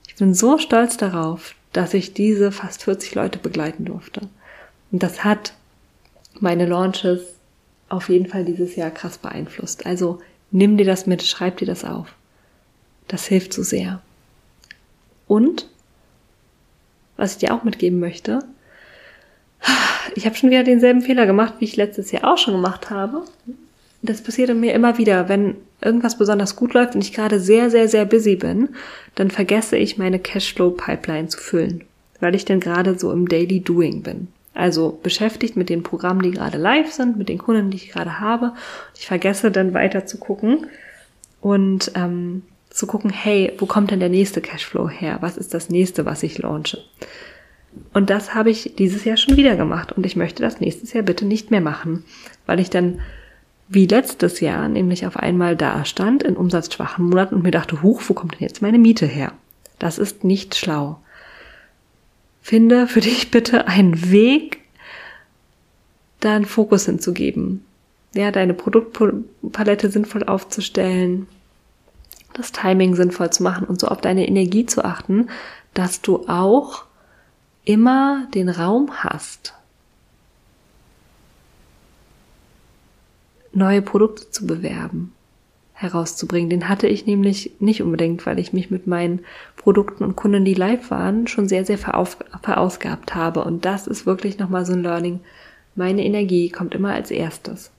Ich 0.06 0.16
bin 0.16 0.34
so 0.34 0.58
stolz 0.58 0.96
darauf, 0.96 1.54
dass 1.72 1.94
ich 1.94 2.14
diese 2.14 2.52
fast 2.52 2.84
40 2.84 3.14
Leute 3.14 3.38
begleiten 3.38 3.84
durfte. 3.84 4.22
Und 4.90 5.02
das 5.02 5.24
hat 5.24 5.52
meine 6.40 6.66
Launches 6.66 7.22
auf 7.88 8.08
jeden 8.08 8.26
Fall 8.26 8.44
dieses 8.44 8.76
Jahr 8.76 8.90
krass 8.90 9.18
beeinflusst. 9.18 9.86
Also 9.86 10.20
nimm 10.50 10.76
dir 10.76 10.86
das 10.86 11.06
mit, 11.06 11.22
schreib 11.22 11.58
dir 11.58 11.66
das 11.66 11.84
auf. 11.84 12.14
Das 13.06 13.26
hilft 13.26 13.52
so 13.52 13.62
sehr. 13.62 14.02
Und 15.26 15.68
was 17.16 17.32
ich 17.32 17.38
dir 17.38 17.54
auch 17.54 17.64
mitgeben 17.64 17.98
möchte, 17.98 18.40
ich 20.14 20.26
habe 20.26 20.36
schon 20.36 20.50
wieder 20.50 20.64
denselben 20.64 21.02
Fehler 21.02 21.26
gemacht, 21.26 21.54
wie 21.58 21.64
ich 21.64 21.76
letztes 21.76 22.12
Jahr 22.12 22.32
auch 22.32 22.38
schon 22.38 22.54
gemacht 22.54 22.90
habe. 22.90 23.24
Das 24.02 24.22
passiert 24.22 24.54
mir 24.54 24.74
immer 24.74 24.98
wieder, 24.98 25.28
wenn 25.28 25.56
irgendwas 25.80 26.18
besonders 26.18 26.56
gut 26.56 26.74
läuft 26.74 26.94
und 26.94 27.02
ich 27.02 27.12
gerade 27.12 27.40
sehr, 27.40 27.70
sehr, 27.70 27.88
sehr 27.88 28.04
busy 28.04 28.36
bin, 28.36 28.70
dann 29.14 29.30
vergesse 29.30 29.76
ich 29.76 29.98
meine 29.98 30.18
Cashflow-Pipeline 30.18 31.28
zu 31.28 31.38
füllen, 31.38 31.84
weil 32.20 32.34
ich 32.34 32.44
dann 32.44 32.60
gerade 32.60 32.98
so 32.98 33.12
im 33.12 33.28
Daily 33.28 33.60
Doing 33.60 34.02
bin. 34.02 34.28
Also 34.54 34.98
beschäftigt 35.02 35.56
mit 35.56 35.68
den 35.68 35.84
Programmen, 35.84 36.22
die 36.22 36.32
gerade 36.32 36.58
live 36.58 36.92
sind, 36.92 37.16
mit 37.16 37.28
den 37.28 37.38
Kunden, 37.38 37.70
die 37.70 37.76
ich 37.76 37.90
gerade 37.90 38.18
habe. 38.18 38.54
Ich 38.96 39.06
vergesse 39.06 39.52
dann 39.52 39.72
weiter 39.72 40.04
zu 40.04 40.18
gucken 40.18 40.66
und 41.40 41.92
ähm, 41.94 42.42
zu 42.70 42.86
gucken, 42.86 43.10
hey, 43.10 43.52
wo 43.58 43.66
kommt 43.66 43.90
denn 43.90 44.00
der 44.00 44.08
nächste 44.08 44.40
Cashflow 44.40 44.88
her? 44.88 45.18
Was 45.20 45.36
ist 45.36 45.54
das 45.54 45.70
nächste, 45.70 46.06
was 46.06 46.24
ich 46.24 46.38
launche? 46.38 46.82
Und 47.92 48.10
das 48.10 48.34
habe 48.34 48.50
ich 48.50 48.74
dieses 48.76 49.04
Jahr 49.04 49.16
schon 49.16 49.36
wieder 49.36 49.54
gemacht 49.54 49.92
und 49.92 50.04
ich 50.04 50.16
möchte 50.16 50.42
das 50.42 50.60
nächstes 50.60 50.92
Jahr 50.92 51.04
bitte 51.04 51.24
nicht 51.24 51.50
mehr 51.50 51.60
machen, 51.60 52.04
weil 52.46 52.58
ich 52.58 52.70
dann 52.70 53.00
wie 53.68 53.86
letztes 53.86 54.40
Jahr 54.40 54.68
nämlich 54.68 55.06
auf 55.06 55.16
einmal 55.16 55.54
da 55.54 55.84
stand 55.84 56.22
in 56.22 56.36
umsatzschwachen 56.36 57.04
Monaten 57.04 57.34
und 57.34 57.42
mir 57.42 57.50
dachte, 57.50 57.82
huch, 57.82 58.02
wo 58.06 58.14
kommt 58.14 58.34
denn 58.34 58.40
jetzt 58.40 58.62
meine 58.62 58.78
Miete 58.78 59.06
her? 59.06 59.32
Das 59.78 59.98
ist 59.98 60.24
nicht 60.24 60.56
schlau. 60.56 61.00
Finde 62.40 62.86
für 62.86 63.00
dich 63.00 63.30
bitte 63.30 63.68
einen 63.68 64.10
Weg, 64.10 64.60
da 66.20 66.34
einen 66.34 66.46
Fokus 66.46 66.86
hinzugeben. 66.86 67.64
Ja, 68.14 68.30
deine 68.30 68.54
Produktpalette 68.54 69.90
sinnvoll 69.90 70.24
aufzustellen, 70.24 71.28
das 72.32 72.52
Timing 72.52 72.94
sinnvoll 72.94 73.30
zu 73.30 73.42
machen 73.42 73.66
und 73.66 73.80
so 73.80 73.88
auf 73.88 74.00
deine 74.00 74.26
Energie 74.26 74.64
zu 74.64 74.82
achten, 74.82 75.28
dass 75.74 76.00
du 76.00 76.26
auch 76.26 76.84
immer 77.64 78.26
den 78.34 78.48
Raum 78.48 78.90
hast, 79.04 79.52
neue 83.52 83.82
Produkte 83.82 84.30
zu 84.30 84.46
bewerben, 84.46 85.12
herauszubringen. 85.72 86.50
Den 86.50 86.68
hatte 86.68 86.86
ich 86.86 87.06
nämlich 87.06 87.52
nicht 87.60 87.82
unbedingt, 87.82 88.24
weil 88.26 88.38
ich 88.38 88.52
mich 88.52 88.70
mit 88.70 88.86
meinen 88.86 89.20
Produkten 89.56 90.04
und 90.04 90.16
Kunden, 90.16 90.44
die 90.44 90.54
live 90.54 90.90
waren, 90.90 91.26
schon 91.26 91.48
sehr, 91.48 91.64
sehr 91.64 91.78
verausgabt 91.78 93.14
habe. 93.14 93.44
Und 93.44 93.64
das 93.64 93.86
ist 93.86 94.06
wirklich 94.06 94.38
nochmal 94.38 94.66
so 94.66 94.72
ein 94.72 94.82
Learning. 94.82 95.20
Meine 95.74 96.04
Energie 96.04 96.50
kommt 96.50 96.74
immer 96.74 96.92
als 96.92 97.10
erstes. 97.10 97.70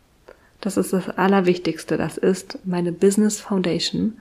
Das 0.61 0.77
ist 0.77 0.93
das 0.93 1.09
Allerwichtigste. 1.09 1.97
Das 1.97 2.17
ist 2.17 2.59
meine 2.65 2.91
Business 2.91 3.39
Foundation. 3.39 4.19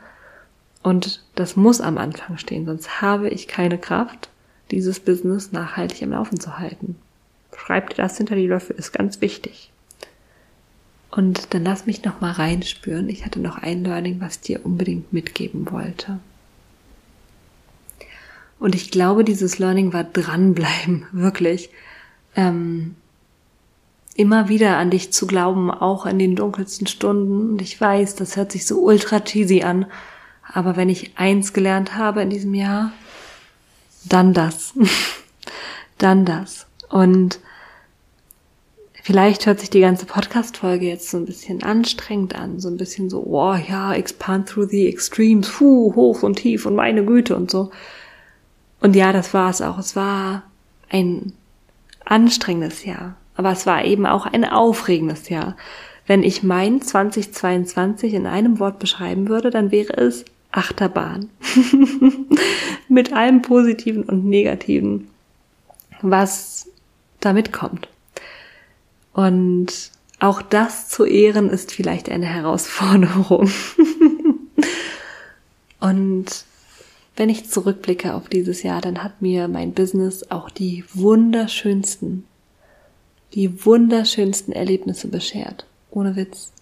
Und 0.82 1.22
das 1.34 1.56
muss 1.56 1.80
am 1.80 1.98
Anfang 1.98 2.38
stehen, 2.38 2.66
sonst 2.66 3.02
habe 3.02 3.28
ich 3.28 3.48
keine 3.48 3.78
Kraft, 3.78 4.30
dieses 4.70 5.00
Business 5.00 5.52
nachhaltig 5.52 6.02
am 6.02 6.12
Laufen 6.12 6.38
zu 6.38 6.58
halten. 6.58 6.96
Schreib 7.56 7.90
dir 7.90 7.96
das 7.96 8.16
hinter 8.16 8.36
die 8.36 8.46
Löffel, 8.46 8.76
ist 8.76 8.92
ganz 8.92 9.20
wichtig. 9.20 9.70
Und 11.10 11.54
dann 11.54 11.64
lass 11.64 11.86
mich 11.86 12.04
noch 12.04 12.20
mal 12.20 12.32
reinspüren. 12.32 13.08
Ich 13.08 13.24
hatte 13.24 13.40
noch 13.40 13.58
ein 13.58 13.84
Learning, 13.84 14.20
was 14.20 14.36
ich 14.36 14.40
dir 14.42 14.66
unbedingt 14.66 15.12
mitgeben 15.12 15.70
wollte. 15.70 16.18
Und 18.58 18.74
ich 18.74 18.90
glaube, 18.90 19.24
dieses 19.24 19.58
Learning 19.58 19.92
war 19.92 20.04
dranbleiben, 20.04 21.06
wirklich. 21.12 21.70
Ähm, 22.36 22.94
immer 24.14 24.48
wieder 24.48 24.76
an 24.76 24.90
dich 24.90 25.12
zu 25.12 25.26
glauben, 25.26 25.70
auch 25.70 26.04
in 26.04 26.18
den 26.18 26.34
dunkelsten 26.36 26.86
Stunden. 26.86 27.52
Und 27.52 27.62
ich 27.62 27.80
weiß, 27.80 28.16
das 28.16 28.36
hört 28.36 28.52
sich 28.52 28.66
so 28.66 28.80
ultra 28.80 29.20
cheesy 29.20 29.62
an. 29.62 29.86
Aber 30.52 30.76
wenn 30.76 30.88
ich 30.88 31.16
eins 31.16 31.52
gelernt 31.52 31.96
habe 31.96 32.22
in 32.22 32.30
diesem 32.30 32.54
Jahr, 32.54 32.92
dann 34.04 34.34
das. 34.34 34.74
dann 35.98 36.24
das. 36.24 36.66
Und 36.88 37.38
Vielleicht 39.08 39.46
hört 39.46 39.58
sich 39.58 39.70
die 39.70 39.80
ganze 39.80 40.04
Podcast-Folge 40.04 40.84
jetzt 40.84 41.08
so 41.08 41.16
ein 41.16 41.24
bisschen 41.24 41.62
anstrengend 41.62 42.34
an, 42.34 42.60
so 42.60 42.68
ein 42.68 42.76
bisschen 42.76 43.08
so, 43.08 43.24
oh 43.24 43.54
ja, 43.54 43.94
expand 43.94 44.50
through 44.50 44.68
the 44.68 44.86
extremes, 44.86 45.48
puh, 45.48 45.94
hoch 45.94 46.22
und 46.22 46.34
tief 46.34 46.66
und 46.66 46.74
meine 46.74 47.02
Güte 47.02 47.34
und 47.34 47.50
so. 47.50 47.70
Und 48.82 48.94
ja, 48.94 49.14
das 49.14 49.32
war 49.32 49.48
es 49.48 49.62
auch. 49.62 49.78
Es 49.78 49.96
war 49.96 50.42
ein 50.90 51.32
anstrengendes 52.04 52.84
Jahr, 52.84 53.16
aber 53.34 53.50
es 53.50 53.64
war 53.64 53.82
eben 53.82 54.04
auch 54.04 54.26
ein 54.26 54.44
aufregendes 54.44 55.30
Jahr. 55.30 55.56
Wenn 56.06 56.22
ich 56.22 56.42
mein 56.42 56.82
2022 56.82 58.12
in 58.12 58.26
einem 58.26 58.58
Wort 58.60 58.78
beschreiben 58.78 59.30
würde, 59.30 59.48
dann 59.48 59.70
wäre 59.70 59.96
es 59.96 60.26
Achterbahn. 60.52 61.30
Mit 62.90 63.14
allem 63.14 63.40
Positiven 63.40 64.02
und 64.02 64.26
Negativen, 64.26 65.08
was 66.02 66.68
damit 67.20 67.54
kommt. 67.54 67.88
Und 69.18 69.90
auch 70.20 70.42
das 70.42 70.88
zu 70.88 71.04
ehren 71.04 71.50
ist 71.50 71.72
vielleicht 71.72 72.08
eine 72.08 72.26
Herausforderung. 72.26 73.50
und 75.80 76.26
wenn 77.16 77.28
ich 77.28 77.50
zurückblicke 77.50 78.14
auf 78.14 78.28
dieses 78.28 78.62
Jahr, 78.62 78.80
dann 78.80 79.02
hat 79.02 79.20
mir 79.20 79.48
mein 79.48 79.72
Business 79.72 80.30
auch 80.30 80.50
die 80.50 80.84
wunderschönsten, 80.94 82.26
die 83.34 83.66
wunderschönsten 83.66 84.54
Erlebnisse 84.54 85.08
beschert. 85.08 85.66
Ohne 85.90 86.14
Witz. 86.14 86.52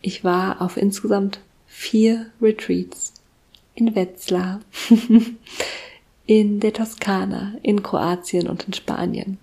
Ich 0.00 0.24
war 0.24 0.62
auf 0.62 0.78
insgesamt 0.78 1.38
vier 1.66 2.30
Retreats 2.40 3.12
in 3.74 3.94
Wetzlar, 3.94 4.60
in 6.26 6.60
der 6.60 6.72
Toskana, 6.72 7.56
in 7.62 7.82
Kroatien 7.82 8.48
und 8.48 8.64
in 8.64 8.72
Spanien. 8.72 9.38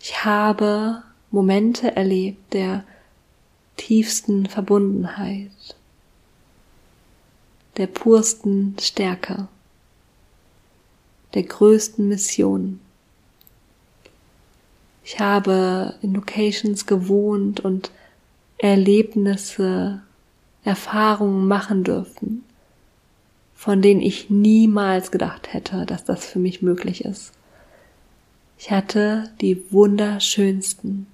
Ich 0.00 0.24
habe 0.24 1.02
Momente 1.30 1.96
erlebt 1.96 2.54
der 2.54 2.84
tiefsten 3.76 4.46
Verbundenheit, 4.46 5.76
der 7.76 7.86
pursten 7.86 8.76
Stärke, 8.80 9.48
der 11.34 11.42
größten 11.42 12.08
Mission. 12.08 12.80
Ich 15.04 15.20
habe 15.20 15.94
in 16.02 16.14
Locations 16.14 16.86
gewohnt 16.86 17.60
und 17.60 17.90
Erlebnisse, 18.58 20.02
Erfahrungen 20.64 21.46
machen 21.48 21.84
dürfen, 21.84 22.44
von 23.54 23.80
denen 23.80 24.00
ich 24.00 24.28
niemals 24.28 25.10
gedacht 25.10 25.52
hätte, 25.52 25.86
dass 25.86 26.04
das 26.04 26.26
für 26.26 26.38
mich 26.38 26.60
möglich 26.60 27.04
ist. 27.04 27.32
Ich 28.60 28.72
hatte 28.72 29.30
die 29.40 29.70
wunderschönsten, 29.72 31.06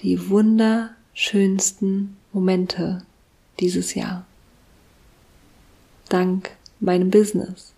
die 0.00 0.28
wunderschönsten 0.28 2.18
Momente 2.30 3.06
dieses 3.58 3.94
Jahr. 3.94 4.26
Dank 6.10 6.50
meinem 6.78 7.10
Business. 7.10 7.72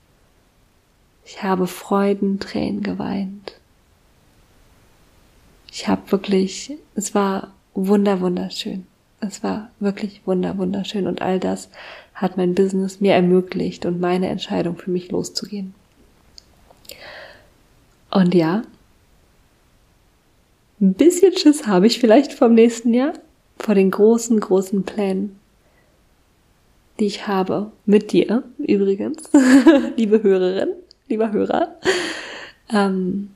Ich 1.24 1.40
habe 1.44 1.68
Freudentränen 1.68 2.82
geweint. 2.82 3.52
Ich 5.70 5.86
habe 5.86 6.10
wirklich, 6.10 6.72
es 6.96 7.14
war 7.14 7.52
wunder 7.74 8.20
wunderschön. 8.20 8.88
Es 9.20 9.44
war 9.44 9.70
wirklich 9.78 10.22
wunder 10.26 10.58
wunderschön 10.58 11.06
und 11.06 11.22
all 11.22 11.38
das 11.38 11.68
hat 12.12 12.36
mein 12.36 12.56
Business 12.56 13.00
mir 13.00 13.14
ermöglicht 13.14 13.86
und 13.86 14.00
meine 14.00 14.28
Entscheidung 14.28 14.76
für 14.76 14.90
mich 14.90 15.12
loszugehen. 15.12 15.74
Und 18.10 18.34
ja, 18.34 18.62
ein 20.80 20.94
bisschen 20.94 21.36
Schiss 21.36 21.66
habe 21.66 21.86
ich 21.86 21.98
vielleicht 21.98 22.32
vom 22.32 22.54
nächsten 22.54 22.94
Jahr, 22.94 23.12
vor 23.58 23.74
den 23.74 23.90
großen, 23.90 24.38
großen 24.38 24.84
Plänen, 24.84 25.38
die 27.00 27.06
ich 27.06 27.26
habe, 27.26 27.72
mit 27.84 28.12
dir 28.12 28.44
übrigens, 28.58 29.30
liebe 29.96 30.22
Hörerin, 30.22 30.70
lieber 31.08 31.32
Hörer. 31.32 31.76
Ähm, 32.70 33.30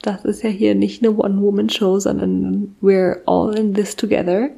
das 0.00 0.24
ist 0.24 0.42
ja 0.42 0.50
hier 0.50 0.74
nicht 0.74 1.02
eine 1.02 1.16
One-Woman-Show, 1.16 2.00
sondern 2.00 2.74
we're 2.82 3.20
all 3.26 3.56
in 3.56 3.74
this 3.74 3.94
together. 3.94 4.50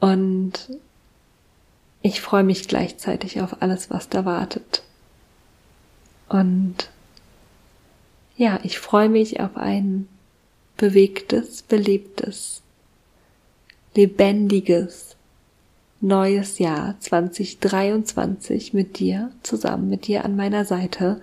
Und 0.00 0.70
ich 2.02 2.20
freue 2.20 2.44
mich 2.44 2.66
gleichzeitig 2.66 3.40
auf 3.40 3.62
alles, 3.62 3.90
was 3.90 4.08
da 4.08 4.24
wartet. 4.24 4.82
Und 6.28 6.88
ja, 8.36 8.60
ich 8.62 8.78
freue 8.78 9.08
mich 9.08 9.40
auf 9.40 9.56
ein 9.56 10.08
bewegtes, 10.76 11.62
belebtes, 11.62 12.62
lebendiges 13.94 15.16
neues 16.00 16.58
Jahr 16.58 16.96
2023 17.00 18.74
mit 18.74 18.98
dir 18.98 19.30
zusammen, 19.42 19.88
mit 19.88 20.06
dir 20.06 20.24
an 20.24 20.36
meiner 20.36 20.64
Seite. 20.64 21.20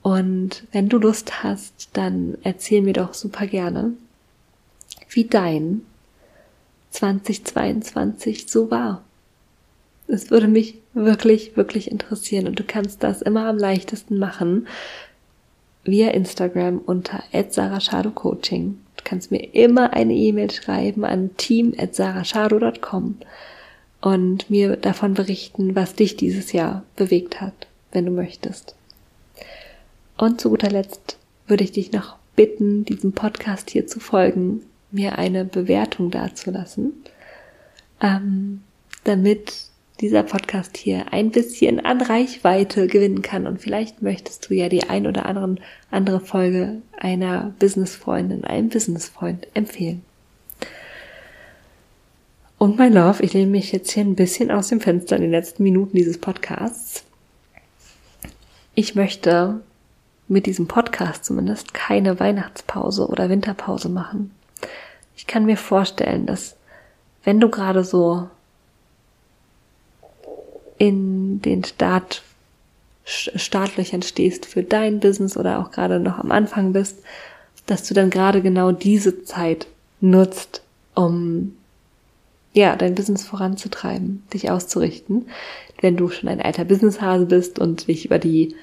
Und 0.00 0.64
wenn 0.72 0.88
du 0.88 0.98
Lust 0.98 1.42
hast, 1.42 1.90
dann 1.92 2.38
erzähl 2.42 2.82
mir 2.82 2.94
doch 2.94 3.14
super 3.14 3.46
gerne, 3.46 3.92
wie 5.10 5.24
dein 5.24 5.82
2022 6.90 8.50
so 8.50 8.70
war. 8.70 9.04
Es 10.08 10.30
würde 10.30 10.48
mich 10.48 10.78
wirklich, 10.94 11.56
wirklich 11.56 11.90
interessieren 11.90 12.46
und 12.48 12.58
du 12.58 12.64
kannst 12.64 13.02
das 13.02 13.22
immer 13.22 13.46
am 13.46 13.58
leichtesten 13.58 14.18
machen, 14.18 14.66
via 15.84 16.10
Instagram 16.10 16.78
unter 16.78 17.22
Coaching. 18.14 18.78
Du 18.96 19.02
Du 19.02 19.08
kannst 19.08 19.30
mir 19.30 19.54
immer 19.54 19.92
eine 19.92 20.14
E-Mail 20.14 20.50
schreiben 20.50 21.04
an 21.04 21.36
team.sarashado.com 21.36 23.16
und 24.00 24.50
mir 24.50 24.76
davon 24.76 25.14
berichten, 25.14 25.74
was 25.74 25.94
dich 25.94 26.16
dieses 26.16 26.52
Jahr 26.52 26.84
bewegt 26.96 27.40
hat, 27.40 27.66
wenn 27.90 28.06
du 28.06 28.12
möchtest. 28.12 28.74
Und 30.16 30.40
zu 30.40 30.50
guter 30.50 30.70
Letzt 30.70 31.18
würde 31.46 31.64
ich 31.64 31.72
dich 31.72 31.92
noch 31.92 32.16
bitten, 32.36 32.84
diesem 32.84 33.12
Podcast 33.12 33.70
hier 33.70 33.86
zu 33.86 33.98
folgen, 33.98 34.62
mir 34.90 35.18
eine 35.18 35.44
Bewertung 35.44 36.10
dazulassen, 36.10 36.92
ähm, 38.00 38.62
damit 39.04 39.64
dieser 40.02 40.24
Podcast 40.24 40.76
hier 40.76 41.12
ein 41.12 41.30
bisschen 41.30 41.78
an 41.80 42.02
Reichweite 42.02 42.88
gewinnen 42.88 43.22
kann. 43.22 43.46
Und 43.46 43.60
vielleicht 43.60 44.02
möchtest 44.02 44.50
du 44.50 44.54
ja 44.54 44.68
die 44.68 44.90
ein 44.90 45.06
oder 45.06 45.26
anderen 45.26 45.60
andere 45.90 46.18
Folge 46.20 46.82
einer 46.98 47.54
Businessfreundin, 47.60 48.44
einem 48.44 48.68
Businessfreund 48.68 49.46
empfehlen. 49.54 50.02
Und 52.58 52.78
mein 52.78 52.92
Love, 52.92 53.22
ich 53.22 53.32
lehne 53.32 53.50
mich 53.50 53.72
jetzt 53.72 53.92
hier 53.92 54.04
ein 54.04 54.16
bisschen 54.16 54.50
aus 54.50 54.68
dem 54.68 54.80
Fenster 54.80 55.16
in 55.16 55.22
den 55.22 55.30
letzten 55.30 55.62
Minuten 55.62 55.96
dieses 55.96 56.18
Podcasts. 56.18 57.04
Ich 58.74 58.94
möchte 58.94 59.60
mit 60.26 60.46
diesem 60.46 60.66
Podcast 60.66 61.24
zumindest 61.24 61.74
keine 61.74 62.18
Weihnachtspause 62.18 63.06
oder 63.06 63.28
Winterpause 63.28 63.88
machen. 63.88 64.32
Ich 65.16 65.28
kann 65.28 65.44
mir 65.44 65.56
vorstellen, 65.56 66.26
dass 66.26 66.56
wenn 67.22 67.38
du 67.38 67.48
gerade 67.48 67.84
so 67.84 68.28
in 70.82 71.40
den 71.42 71.62
Start, 71.62 72.24
Startlöchern 73.04 74.02
stehst 74.02 74.46
für 74.46 74.64
dein 74.64 74.98
Business 74.98 75.36
oder 75.36 75.60
auch 75.60 75.70
gerade 75.70 76.00
noch 76.00 76.18
am 76.18 76.32
Anfang 76.32 76.72
bist, 76.72 77.04
dass 77.66 77.86
du 77.86 77.94
dann 77.94 78.10
gerade 78.10 78.42
genau 78.42 78.72
diese 78.72 79.22
Zeit 79.22 79.68
nutzt, 80.00 80.60
um 80.96 81.54
ja, 82.52 82.74
dein 82.74 82.96
Business 82.96 83.22
voranzutreiben, 83.22 84.24
dich 84.34 84.50
auszurichten. 84.50 85.26
Wenn 85.80 85.96
du 85.96 86.08
schon 86.08 86.28
ein 86.28 86.42
alter 86.42 86.64
Businesshase 86.64 87.26
bist 87.26 87.60
und 87.60 87.86
dich 87.86 88.04
über 88.04 88.18
die 88.18 88.56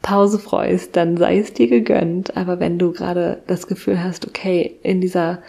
Pause 0.00 0.38
freust, 0.38 0.96
dann 0.96 1.18
sei 1.18 1.38
es 1.38 1.52
dir 1.52 1.68
gegönnt. 1.68 2.38
Aber 2.38 2.58
wenn 2.58 2.78
du 2.78 2.92
gerade 2.92 3.42
das 3.48 3.66
Gefühl 3.66 4.02
hast, 4.02 4.26
okay, 4.26 4.76
in 4.82 5.02
dieser 5.02 5.42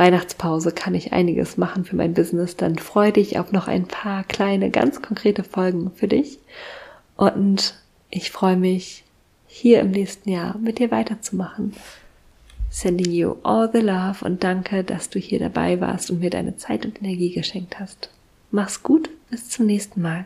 Weihnachtspause 0.00 0.72
kann 0.72 0.94
ich 0.94 1.12
einiges 1.12 1.58
machen 1.58 1.84
für 1.84 1.94
mein 1.94 2.14
Business, 2.14 2.56
dann 2.56 2.78
freue 2.78 3.12
dich 3.12 3.38
auf 3.38 3.52
noch 3.52 3.68
ein 3.68 3.84
paar 3.84 4.24
kleine, 4.24 4.70
ganz 4.70 5.02
konkrete 5.02 5.44
Folgen 5.44 5.90
für 5.94 6.08
dich. 6.08 6.38
Und 7.18 7.74
ich 8.08 8.30
freue 8.30 8.56
mich, 8.56 9.04
hier 9.46 9.80
im 9.80 9.90
nächsten 9.90 10.30
Jahr 10.30 10.56
mit 10.56 10.78
dir 10.78 10.90
weiterzumachen. 10.90 11.74
Sending 12.70 13.12
you 13.12 13.36
all 13.42 13.68
the 13.70 13.80
love 13.80 14.24
und 14.24 14.42
danke, 14.42 14.84
dass 14.84 15.10
du 15.10 15.18
hier 15.18 15.38
dabei 15.38 15.82
warst 15.82 16.10
und 16.10 16.20
mir 16.20 16.30
deine 16.30 16.56
Zeit 16.56 16.86
und 16.86 17.02
Energie 17.02 17.34
geschenkt 17.34 17.78
hast. 17.78 18.08
Mach's 18.50 18.82
gut, 18.82 19.10
bis 19.28 19.50
zum 19.50 19.66
nächsten 19.66 20.00
Mal. 20.00 20.24